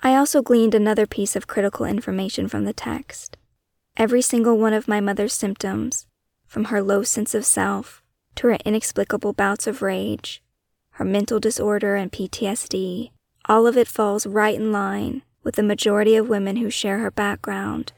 I 0.00 0.16
also 0.16 0.42
gleaned 0.42 0.74
another 0.74 1.06
piece 1.06 1.36
of 1.36 1.46
critical 1.46 1.86
information 1.86 2.48
from 2.48 2.64
the 2.64 2.72
text. 2.72 3.36
Every 3.96 4.22
single 4.22 4.58
one 4.58 4.72
of 4.72 4.88
my 4.88 5.00
mother's 5.00 5.34
symptoms, 5.34 6.06
from 6.46 6.64
her 6.66 6.82
low 6.82 7.02
sense 7.02 7.34
of 7.34 7.44
self 7.44 8.02
to 8.36 8.48
her 8.48 8.58
inexplicable 8.64 9.32
bouts 9.32 9.66
of 9.66 9.82
rage, 9.82 10.42
her 10.92 11.04
mental 11.04 11.38
disorder 11.38 11.94
and 11.96 12.10
PTSD, 12.10 13.10
all 13.46 13.66
of 13.66 13.76
it 13.76 13.88
falls 13.88 14.26
right 14.26 14.54
in 14.54 14.72
line 14.72 15.22
with 15.42 15.54
the 15.54 15.62
majority 15.62 16.16
of 16.16 16.28
women 16.28 16.56
who 16.56 16.70
share 16.70 16.98
her 16.98 17.10
background. 17.10 17.92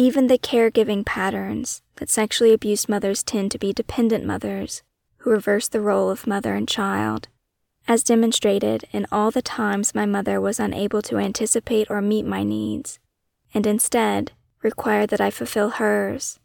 Even 0.00 0.28
the 0.28 0.38
caregiving 0.38 1.04
patterns 1.04 1.82
that 1.96 2.08
sexually 2.08 2.54
abused 2.54 2.88
mothers 2.88 3.22
tend 3.22 3.50
to 3.50 3.58
be 3.58 3.70
dependent 3.74 4.24
mothers 4.24 4.82
who 5.18 5.30
reverse 5.30 5.68
the 5.68 5.82
role 5.82 6.08
of 6.08 6.26
mother 6.26 6.54
and 6.54 6.66
child. 6.66 7.28
as 7.86 8.02
demonstrated 8.02 8.84
in 8.92 9.06
all 9.12 9.30
the 9.30 9.42
times 9.42 9.94
my 9.94 10.06
mother 10.06 10.40
was 10.40 10.58
unable 10.58 11.02
to 11.02 11.18
anticipate 11.18 11.90
or 11.90 12.00
meet 12.00 12.24
my 12.24 12.42
needs, 12.42 12.98
and 13.52 13.66
instead 13.66 14.32
required 14.62 15.10
that 15.10 15.20
I 15.20 15.30
fulfill 15.30 15.68
hers. 15.68 16.40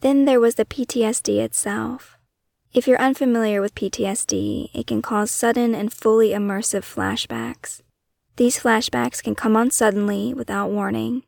Then 0.00 0.24
there 0.24 0.40
was 0.40 0.56
the 0.56 0.64
PTSD 0.64 1.38
itself. 1.38 2.18
If 2.72 2.88
you're 2.88 3.00
unfamiliar 3.00 3.60
with 3.60 3.76
PTSD, 3.76 4.70
it 4.74 4.88
can 4.88 5.02
cause 5.02 5.30
sudden 5.30 5.72
and 5.72 5.92
fully 5.92 6.30
immersive 6.30 6.82
flashbacks. 6.82 7.80
These 8.34 8.58
flashbacks 8.58 9.22
can 9.22 9.36
come 9.36 9.56
on 9.56 9.70
suddenly, 9.70 10.34
without 10.34 10.70
warning, 10.70 11.22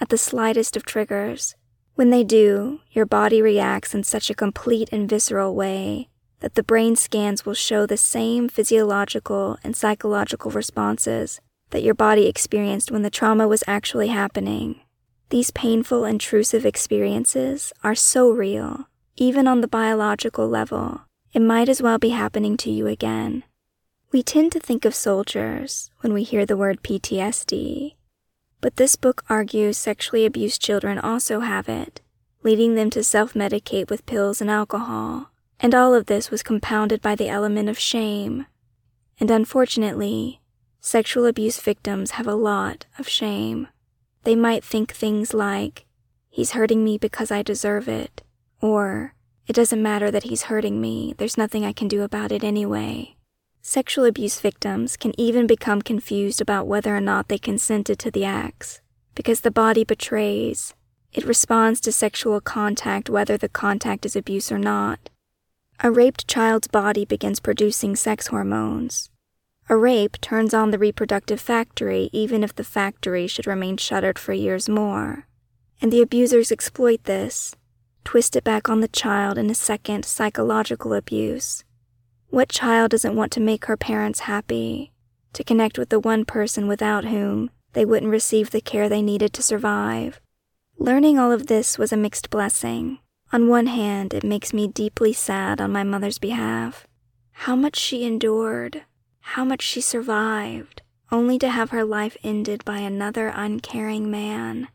at 0.00 0.08
the 0.08 0.18
slightest 0.18 0.76
of 0.76 0.84
triggers. 0.84 1.54
When 1.94 2.10
they 2.10 2.24
do, 2.24 2.80
your 2.90 3.06
body 3.06 3.40
reacts 3.40 3.94
in 3.94 4.02
such 4.02 4.30
a 4.30 4.34
complete 4.34 4.88
and 4.90 5.08
visceral 5.08 5.54
way 5.54 6.08
that 6.40 6.56
the 6.56 6.62
brain 6.62 6.94
scans 6.96 7.46
will 7.46 7.54
show 7.54 7.86
the 7.86 7.96
same 7.96 8.48
physiological 8.48 9.56
and 9.64 9.74
psychological 9.74 10.50
responses 10.50 11.40
that 11.70 11.82
your 11.82 11.94
body 11.94 12.26
experienced 12.26 12.90
when 12.90 13.02
the 13.02 13.10
trauma 13.10 13.48
was 13.48 13.64
actually 13.66 14.08
happening. 14.08 14.80
These 15.30 15.50
painful, 15.52 16.04
intrusive 16.04 16.66
experiences 16.66 17.72
are 17.82 17.94
so 17.94 18.30
real, 18.30 18.88
even 19.16 19.48
on 19.48 19.60
the 19.60 19.68
biological 19.68 20.48
level, 20.48 21.02
it 21.32 21.40
might 21.40 21.68
as 21.68 21.80
well 21.80 21.98
be 21.98 22.10
happening 22.10 22.56
to 22.58 22.70
you 22.70 22.86
again. 22.86 23.44
We 24.12 24.22
tend 24.22 24.52
to 24.52 24.60
think 24.60 24.84
of 24.84 24.94
soldiers 24.94 25.90
when 26.00 26.12
we 26.12 26.22
hear 26.22 26.44
the 26.44 26.56
word 26.56 26.82
PTSD, 26.82 27.94
but 28.64 28.76
this 28.76 28.96
book 28.96 29.22
argues 29.28 29.76
sexually 29.76 30.24
abused 30.24 30.62
children 30.62 30.98
also 30.98 31.40
have 31.40 31.68
it, 31.68 32.00
leading 32.42 32.76
them 32.76 32.88
to 32.88 33.04
self 33.04 33.34
medicate 33.34 33.90
with 33.90 34.06
pills 34.06 34.40
and 34.40 34.50
alcohol. 34.50 35.30
And 35.60 35.74
all 35.74 35.92
of 35.92 36.06
this 36.06 36.30
was 36.30 36.42
compounded 36.42 37.02
by 37.02 37.14
the 37.14 37.28
element 37.28 37.68
of 37.68 37.78
shame. 37.78 38.46
And 39.20 39.30
unfortunately, 39.30 40.40
sexual 40.80 41.26
abuse 41.26 41.60
victims 41.60 42.12
have 42.12 42.26
a 42.26 42.34
lot 42.34 42.86
of 42.98 43.06
shame. 43.06 43.68
They 44.22 44.34
might 44.34 44.64
think 44.64 44.92
things 44.92 45.34
like, 45.34 45.84
he's 46.30 46.52
hurting 46.52 46.82
me 46.82 46.96
because 46.96 47.30
I 47.30 47.42
deserve 47.42 47.86
it, 47.86 48.22
or 48.62 49.12
it 49.46 49.52
doesn't 49.52 49.82
matter 49.82 50.10
that 50.10 50.22
he's 50.22 50.44
hurting 50.44 50.80
me, 50.80 51.14
there's 51.18 51.36
nothing 51.36 51.66
I 51.66 51.74
can 51.74 51.86
do 51.86 52.00
about 52.00 52.32
it 52.32 52.42
anyway. 52.42 53.13
Sexual 53.66 54.04
abuse 54.04 54.40
victims 54.40 54.94
can 54.94 55.18
even 55.18 55.46
become 55.46 55.80
confused 55.80 56.42
about 56.42 56.66
whether 56.66 56.94
or 56.94 57.00
not 57.00 57.28
they 57.28 57.38
consented 57.38 57.98
to 57.98 58.10
the 58.10 58.22
acts, 58.22 58.82
because 59.14 59.40
the 59.40 59.50
body 59.50 59.84
betrays. 59.84 60.74
It 61.14 61.24
responds 61.24 61.80
to 61.80 61.90
sexual 61.90 62.42
contact 62.42 63.08
whether 63.08 63.38
the 63.38 63.48
contact 63.48 64.04
is 64.04 64.14
abuse 64.14 64.52
or 64.52 64.58
not. 64.58 65.08
A 65.80 65.90
raped 65.90 66.28
child's 66.28 66.68
body 66.68 67.06
begins 67.06 67.40
producing 67.40 67.96
sex 67.96 68.26
hormones, 68.26 69.10
a 69.66 69.76
rape 69.78 70.20
turns 70.20 70.52
on 70.52 70.70
the 70.70 70.78
reproductive 70.78 71.40
factory 71.40 72.10
even 72.12 72.44
if 72.44 72.54
the 72.54 72.64
factory 72.64 73.26
should 73.26 73.46
remain 73.46 73.78
shuttered 73.78 74.18
for 74.18 74.34
years 74.34 74.68
more. 74.68 75.26
And 75.80 75.90
the 75.90 76.02
abusers 76.02 76.52
exploit 76.52 77.04
this, 77.04 77.56
twist 78.04 78.36
it 78.36 78.44
back 78.44 78.68
on 78.68 78.80
the 78.80 78.88
child 78.88 79.38
in 79.38 79.48
a 79.48 79.54
second 79.54 80.04
psychological 80.04 80.92
abuse. 80.92 81.64
What 82.34 82.48
child 82.48 82.90
doesn't 82.90 83.14
want 83.14 83.30
to 83.34 83.40
make 83.40 83.66
her 83.66 83.76
parents 83.76 84.26
happy, 84.26 84.90
to 85.34 85.44
connect 85.44 85.78
with 85.78 85.90
the 85.90 86.00
one 86.00 86.24
person 86.24 86.66
without 86.66 87.04
whom 87.04 87.50
they 87.74 87.84
wouldn't 87.84 88.10
receive 88.10 88.50
the 88.50 88.60
care 88.60 88.88
they 88.88 89.02
needed 89.02 89.32
to 89.34 89.40
survive? 89.40 90.20
Learning 90.76 91.16
all 91.16 91.30
of 91.30 91.46
this 91.46 91.78
was 91.78 91.92
a 91.92 91.96
mixed 91.96 92.30
blessing. 92.30 92.98
On 93.32 93.46
one 93.46 93.68
hand, 93.68 94.12
it 94.12 94.24
makes 94.24 94.52
me 94.52 94.66
deeply 94.66 95.12
sad 95.12 95.60
on 95.60 95.70
my 95.70 95.84
mother's 95.84 96.18
behalf. 96.18 96.88
How 97.30 97.54
much 97.54 97.76
she 97.76 98.04
endured 98.04 98.82
how 99.20 99.44
much 99.44 99.62
she 99.62 99.80
survived, 99.80 100.82
only 101.12 101.38
to 101.38 101.48
have 101.48 101.70
her 101.70 101.84
life 101.84 102.16
ended 102.24 102.64
by 102.64 102.78
another 102.78 103.28
uncaring 103.28 104.10
man. 104.10 104.66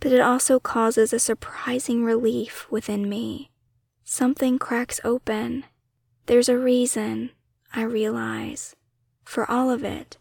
But 0.00 0.12
it 0.12 0.20
also 0.20 0.60
causes 0.60 1.14
a 1.14 1.18
surprising 1.18 2.04
relief 2.04 2.66
within 2.70 3.08
me. 3.08 3.50
Something 4.04 4.58
cracks 4.58 5.00
open. 5.02 5.64
There's 6.26 6.48
a 6.48 6.58
reason, 6.58 7.30
I 7.72 7.82
realize, 7.82 8.74
for 9.24 9.50
all 9.50 9.70
of 9.70 9.84
it. 9.84 10.16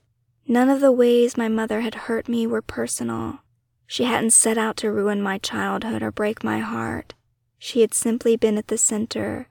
None 0.48 0.70
of 0.70 0.82
the 0.82 0.92
ways 0.92 1.38
my 1.38 1.48
mother 1.48 1.82
had 1.82 1.96
hurt 1.96 2.28
me 2.28 2.46
were 2.46 2.62
personal. 2.62 3.40
She 3.88 4.04
hadn't 4.04 4.32
set 4.32 4.58
out 4.58 4.78
to 4.78 4.92
ruin 4.92 5.22
my 5.22 5.38
childhood 5.38 6.04
or 6.04 6.12
break 6.12 6.44
my 6.44 6.60
heart. 6.60 7.14
She 7.58 7.82
had 7.82 7.94
simply 7.94 8.36
been 8.36 8.58
at 8.58 8.68
the 8.68 8.78
center 8.78 9.50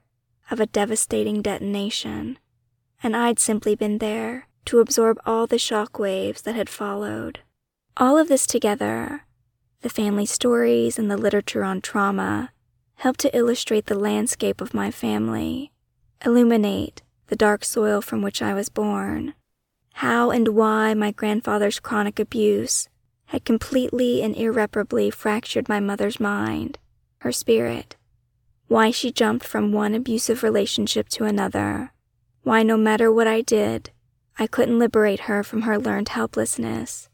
of 0.51 0.59
a 0.59 0.67
devastating 0.67 1.41
detonation 1.41 2.37
and 3.03 3.17
I'd 3.17 3.37
simply 3.37 3.75
been 3.75 3.97
there 3.97 4.47
to 4.65 4.79
absorb 4.79 5.19
all 5.25 5.45
the 5.45 5.59
shock 5.59 5.99
waves 5.99 6.41
that 6.43 6.55
had 6.55 6.69
followed. 6.69 7.41
All 7.97 8.17
of 8.17 8.29
this 8.29 8.47
together, 8.47 9.25
the 9.81 9.89
family 9.89 10.25
stories 10.25 10.97
and 10.97 11.11
the 11.11 11.17
literature 11.17 11.65
on 11.65 11.81
trauma, 11.81 12.51
helped 12.95 13.19
to 13.19 13.37
illustrate 13.37 13.87
the 13.87 13.99
landscape 13.99 14.61
of 14.61 14.73
my 14.73 14.89
family, 14.89 15.72
illuminate 16.25 17.01
the 17.27 17.35
dark 17.35 17.65
soil 17.65 18.01
from 18.01 18.21
which 18.21 18.41
I 18.41 18.53
was 18.53 18.69
born, 18.69 19.33
how 19.93 20.31
and 20.31 20.49
why 20.49 20.93
my 20.93 21.11
grandfather's 21.11 21.79
chronic 21.79 22.19
abuse 22.19 22.87
had 23.25 23.45
completely 23.45 24.21
and 24.21 24.35
irreparably 24.35 25.09
fractured 25.09 25.67
my 25.67 25.79
mother's 25.79 26.19
mind, 26.19 26.77
her 27.19 27.31
spirit, 27.31 27.95
why 28.67 28.91
she 28.91 29.11
jumped 29.11 29.45
from 29.45 29.71
one 29.71 29.93
abusive 29.93 30.43
relationship 30.43 31.09
to 31.09 31.25
another, 31.25 31.91
why, 32.43 32.63
no 32.63 32.77
matter 32.77 33.11
what 33.11 33.27
I 33.27 33.41
did, 33.41 33.91
I 34.37 34.47
couldn't 34.47 34.79
liberate 34.79 35.21
her 35.21 35.43
from 35.43 35.63
her 35.63 35.77
learned 35.77 36.09
helplessness. 36.09 37.09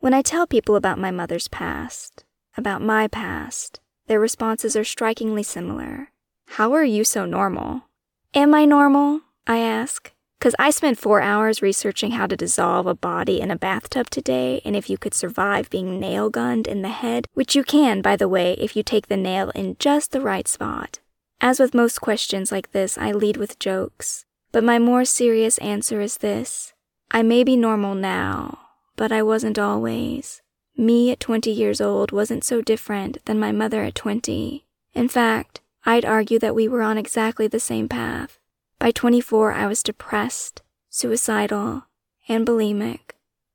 When 0.00 0.14
I 0.14 0.22
tell 0.22 0.46
people 0.46 0.76
about 0.76 0.98
my 0.98 1.10
mother's 1.10 1.48
past, 1.48 2.24
about 2.56 2.82
my 2.82 3.08
past, 3.08 3.80
their 4.06 4.20
responses 4.20 4.76
are 4.76 4.84
strikingly 4.84 5.42
similar. 5.42 6.12
How 6.52 6.72
are 6.72 6.84
you 6.84 7.04
so 7.04 7.26
normal? 7.26 7.87
Am 8.34 8.54
I 8.54 8.66
normal? 8.66 9.22
I 9.46 9.58
ask. 9.58 10.12
Because 10.38 10.54
I 10.58 10.70
spent 10.70 10.98
four 10.98 11.22
hours 11.22 11.62
researching 11.62 12.12
how 12.12 12.26
to 12.26 12.36
dissolve 12.36 12.86
a 12.86 12.94
body 12.94 13.40
in 13.40 13.50
a 13.50 13.56
bathtub 13.56 14.10
today, 14.10 14.60
and 14.66 14.76
if 14.76 14.90
you 14.90 14.98
could 14.98 15.14
survive 15.14 15.70
being 15.70 15.98
nail 15.98 16.28
gunned 16.28 16.66
in 16.66 16.82
the 16.82 16.90
head, 16.90 17.26
which 17.32 17.56
you 17.56 17.64
can, 17.64 18.02
by 18.02 18.16
the 18.16 18.28
way, 18.28 18.52
if 18.52 18.76
you 18.76 18.82
take 18.82 19.08
the 19.08 19.16
nail 19.16 19.50
in 19.54 19.76
just 19.78 20.12
the 20.12 20.20
right 20.20 20.46
spot. 20.46 21.00
As 21.40 21.58
with 21.58 21.74
most 21.74 22.00
questions 22.00 22.52
like 22.52 22.72
this, 22.72 22.98
I 22.98 23.12
lead 23.12 23.38
with 23.38 23.58
jokes. 23.58 24.26
But 24.52 24.62
my 24.62 24.78
more 24.78 25.06
serious 25.06 25.56
answer 25.58 26.00
is 26.02 26.18
this 26.18 26.74
I 27.10 27.22
may 27.22 27.42
be 27.44 27.56
normal 27.56 27.94
now, 27.94 28.58
but 28.94 29.10
I 29.10 29.22
wasn't 29.22 29.58
always. 29.58 30.42
Me 30.76 31.10
at 31.10 31.20
20 31.20 31.50
years 31.50 31.80
old 31.80 32.12
wasn't 32.12 32.44
so 32.44 32.60
different 32.60 33.24
than 33.24 33.40
my 33.40 33.52
mother 33.52 33.82
at 33.82 33.94
20. 33.94 34.66
In 34.94 35.08
fact, 35.08 35.60
I'd 35.88 36.04
argue 36.04 36.38
that 36.40 36.54
we 36.54 36.68
were 36.68 36.82
on 36.82 36.98
exactly 36.98 37.46
the 37.46 37.58
same 37.58 37.88
path. 37.88 38.38
By 38.78 38.90
24, 38.90 39.54
I 39.54 39.66
was 39.66 39.82
depressed, 39.82 40.60
suicidal, 40.90 41.84
and 42.28 42.46
bulimic. 42.46 43.12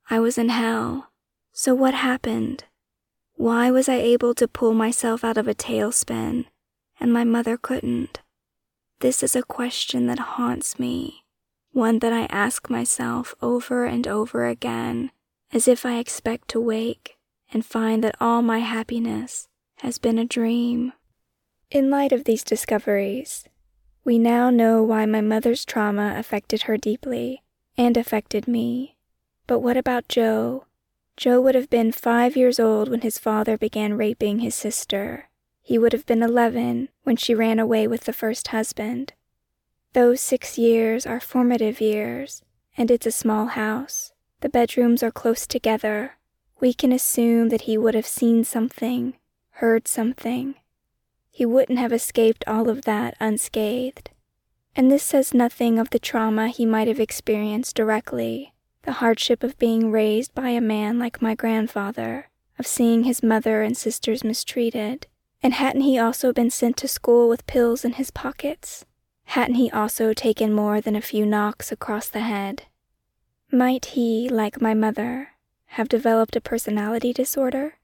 I 0.10 0.20
was 0.20 0.40
in 0.40 0.50
hell. 0.50 1.12
So 1.52 1.76
what 1.76 1.94
happened? 1.94 2.64
Why 3.36 3.70
was 3.70 3.88
I 3.88 3.98
able 3.98 4.34
to 4.34 4.48
pull 4.48 4.74
myself 4.74 5.24
out 5.24 5.38
of 5.38 5.48
a 5.48 5.54
tailspin 5.54 6.46
and 7.00 7.14
my 7.14 7.24
mother 7.24 7.56
couldn't? 7.56 8.22
This 9.00 9.22
is 9.22 9.36
a 9.36 9.44
question 9.44 10.08
that 10.08 10.34
haunts 10.34 10.80
me, 10.80 11.26
one 11.72 12.00
that 12.00 12.14
I 12.14 12.26
ask 12.32 12.68
myself 12.68 13.36
over 13.44 13.86
and 13.86 14.08
over 14.08 14.48
again, 14.48 15.12
as 15.52 15.68
if 15.68 15.86
I 15.86 16.00
expect 16.00 16.48
to 16.48 16.60
wake 16.60 17.16
and 17.54 17.64
find 17.64 18.04
that 18.04 18.16
all 18.20 18.42
my 18.42 18.58
happiness 18.58 19.48
has 19.82 20.00
been 20.00 20.18
a 20.18 20.26
dream. 20.26 20.94
In 21.74 21.90
light 21.90 22.12
of 22.12 22.26
these 22.26 22.44
discoveries, 22.44 23.46
we 24.04 24.20
now 24.20 24.52
know 24.52 24.84
why 24.84 25.08
my 25.08 25.22
mother's 25.22 25.66
trauma 25.66 26.14
affected 26.16 26.62
her 26.64 26.78
deeply 26.78 27.42
and 27.76 27.98
affected 27.98 28.48
me. 28.48 28.96
But 29.48 29.62
what 29.62 29.76
about 29.76 30.08
Joe? 30.08 30.66
Joe 31.18 31.42
would 31.42 31.56
have 31.56 31.72
been 31.72 31.92
five 31.92 32.38
years 32.38 32.60
old 32.60 32.90
when 32.90 33.02
his 33.02 33.18
father 33.18 33.58
began 33.58 33.98
raping 33.98 34.38
his 34.38 34.54
sister. 34.54 35.30
He 35.64 35.80
would 35.80 35.94
have 35.94 36.06
been 36.06 36.22
11 36.22 36.90
when 37.06 37.16
she 37.16 37.34
ran 37.34 37.58
away 37.58 37.88
with 37.88 38.02
the 38.02 38.14
first 38.14 38.50
husband. 38.50 39.14
Those 39.94 40.22
six 40.22 40.60
years 40.60 41.08
are 41.08 41.20
formative 41.20 41.82
years, 41.82 42.44
and 42.78 42.92
it's 42.92 43.08
a 43.08 43.12
small 43.12 43.48
house. 43.48 44.14
The 44.42 44.50
bedrooms 44.50 45.02
are 45.02 45.10
close 45.10 45.48
together. 45.48 46.18
We 46.60 46.76
can 46.76 46.92
assume 46.92 47.50
that 47.50 47.62
he 47.62 47.80
would 47.80 47.96
have 47.96 48.06
seen 48.06 48.44
something, 48.44 49.16
heard 49.54 49.88
something. 49.88 50.54
He 51.36 51.48
wouldn't 51.48 51.80
have 51.80 51.92
escaped 51.92 52.44
all 52.46 52.70
of 52.70 52.84
that 52.84 53.18
unscathed. 53.20 54.12
And 54.76 54.92
this 54.92 55.02
says 55.02 55.34
nothing 55.34 55.80
of 55.80 55.90
the 55.90 55.98
trauma 55.98 56.50
he 56.50 56.64
might 56.64 56.88
have 56.88 57.00
experienced 57.00 57.76
directly, 57.76 58.54
the 58.84 58.94
hardship 58.94 59.42
of 59.42 59.58
being 59.58 59.90
raised 59.90 60.36
by 60.36 60.50
a 60.50 60.62
man 60.62 61.00
like 61.00 61.24
my 61.24 61.34
grandfather, 61.34 62.30
of 62.60 62.68
seeing 62.68 63.04
his 63.04 63.24
mother 63.24 63.64
and 63.64 63.76
sisters 63.76 64.24
mistreated, 64.24 65.08
and 65.42 65.56
hadn't 65.56 65.82
he 65.82 65.98
also 65.98 66.34
been 66.34 66.52
sent 66.52 66.78
to 66.78 66.88
school 66.88 67.28
with 67.28 67.48
pills 67.48 67.84
in 67.84 67.94
his 67.94 68.12
pockets? 68.12 68.86
Hadn't 69.26 69.56
he 69.56 69.72
also 69.72 70.14
taken 70.14 70.54
more 70.54 70.82
than 70.82 70.96
a 70.96 71.02
few 71.02 71.26
knocks 71.26 71.72
across 71.72 72.10
the 72.10 72.20
head? 72.20 72.68
Might 73.52 73.86
he, 73.98 74.30
like 74.30 74.62
my 74.62 74.76
mother, 74.76 75.30
have 75.66 75.90
developed 75.90 76.36
a 76.36 76.42
personality 76.42 77.12
disorder? 77.12 77.80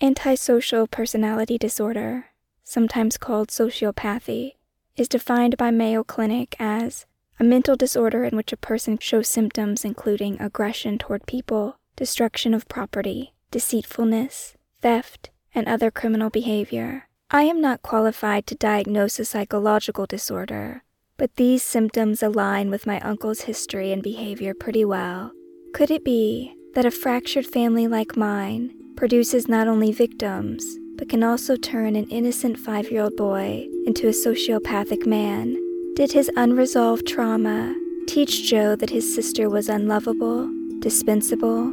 Antisocial 0.00 0.86
personality 0.86 1.58
disorder, 1.58 2.26
sometimes 2.64 3.16
called 3.16 3.48
sociopathy, 3.48 4.54
is 4.96 5.08
defined 5.08 5.56
by 5.56 5.70
Mayo 5.70 6.02
Clinic 6.02 6.56
as 6.58 7.06
a 7.38 7.44
mental 7.44 7.76
disorder 7.76 8.24
in 8.24 8.36
which 8.36 8.52
a 8.52 8.56
person 8.56 8.98
shows 8.98 9.28
symptoms 9.28 9.84
including 9.84 10.40
aggression 10.40 10.98
toward 10.98 11.26
people, 11.26 11.78
destruction 11.96 12.54
of 12.54 12.68
property, 12.68 13.34
deceitfulness, 13.50 14.56
theft, 14.80 15.30
and 15.54 15.68
other 15.68 15.90
criminal 15.90 16.30
behavior. 16.30 17.08
I 17.30 17.42
am 17.42 17.60
not 17.60 17.82
qualified 17.82 18.46
to 18.48 18.54
diagnose 18.54 19.18
a 19.18 19.24
psychological 19.24 20.06
disorder, 20.06 20.84
but 21.16 21.36
these 21.36 21.62
symptoms 21.62 22.22
align 22.22 22.70
with 22.70 22.86
my 22.86 23.00
uncle's 23.00 23.42
history 23.42 23.92
and 23.92 24.02
behavior 24.02 24.54
pretty 24.54 24.84
well. 24.84 25.32
Could 25.72 25.90
it 25.90 26.04
be 26.04 26.54
that 26.74 26.84
a 26.84 26.90
fractured 26.90 27.46
family 27.46 27.88
like 27.88 28.16
mine 28.16 28.74
produces 28.96 29.48
not 29.48 29.66
only 29.66 29.92
victims, 29.92 30.64
but 30.96 31.08
can 31.08 31.22
also 31.22 31.56
turn 31.56 31.96
an 31.96 32.06
innocent 32.06 32.58
five 32.58 32.90
year 32.90 33.02
old 33.02 33.16
boy 33.16 33.66
into 33.86 34.06
a 34.08 34.12
sociopathic 34.12 35.06
man? 35.06 35.56
Did 35.96 36.12
his 36.12 36.30
unresolved 36.36 37.06
trauma 37.06 37.74
teach 38.06 38.48
Joe 38.48 38.76
that 38.76 38.90
his 38.90 39.14
sister 39.14 39.48
was 39.48 39.68
unlovable, 39.68 40.50
dispensable, 40.80 41.72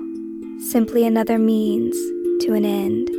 simply 0.59 1.05
another 1.05 1.37
means 1.37 1.95
to 2.45 2.53
an 2.53 2.65
end? 2.65 3.09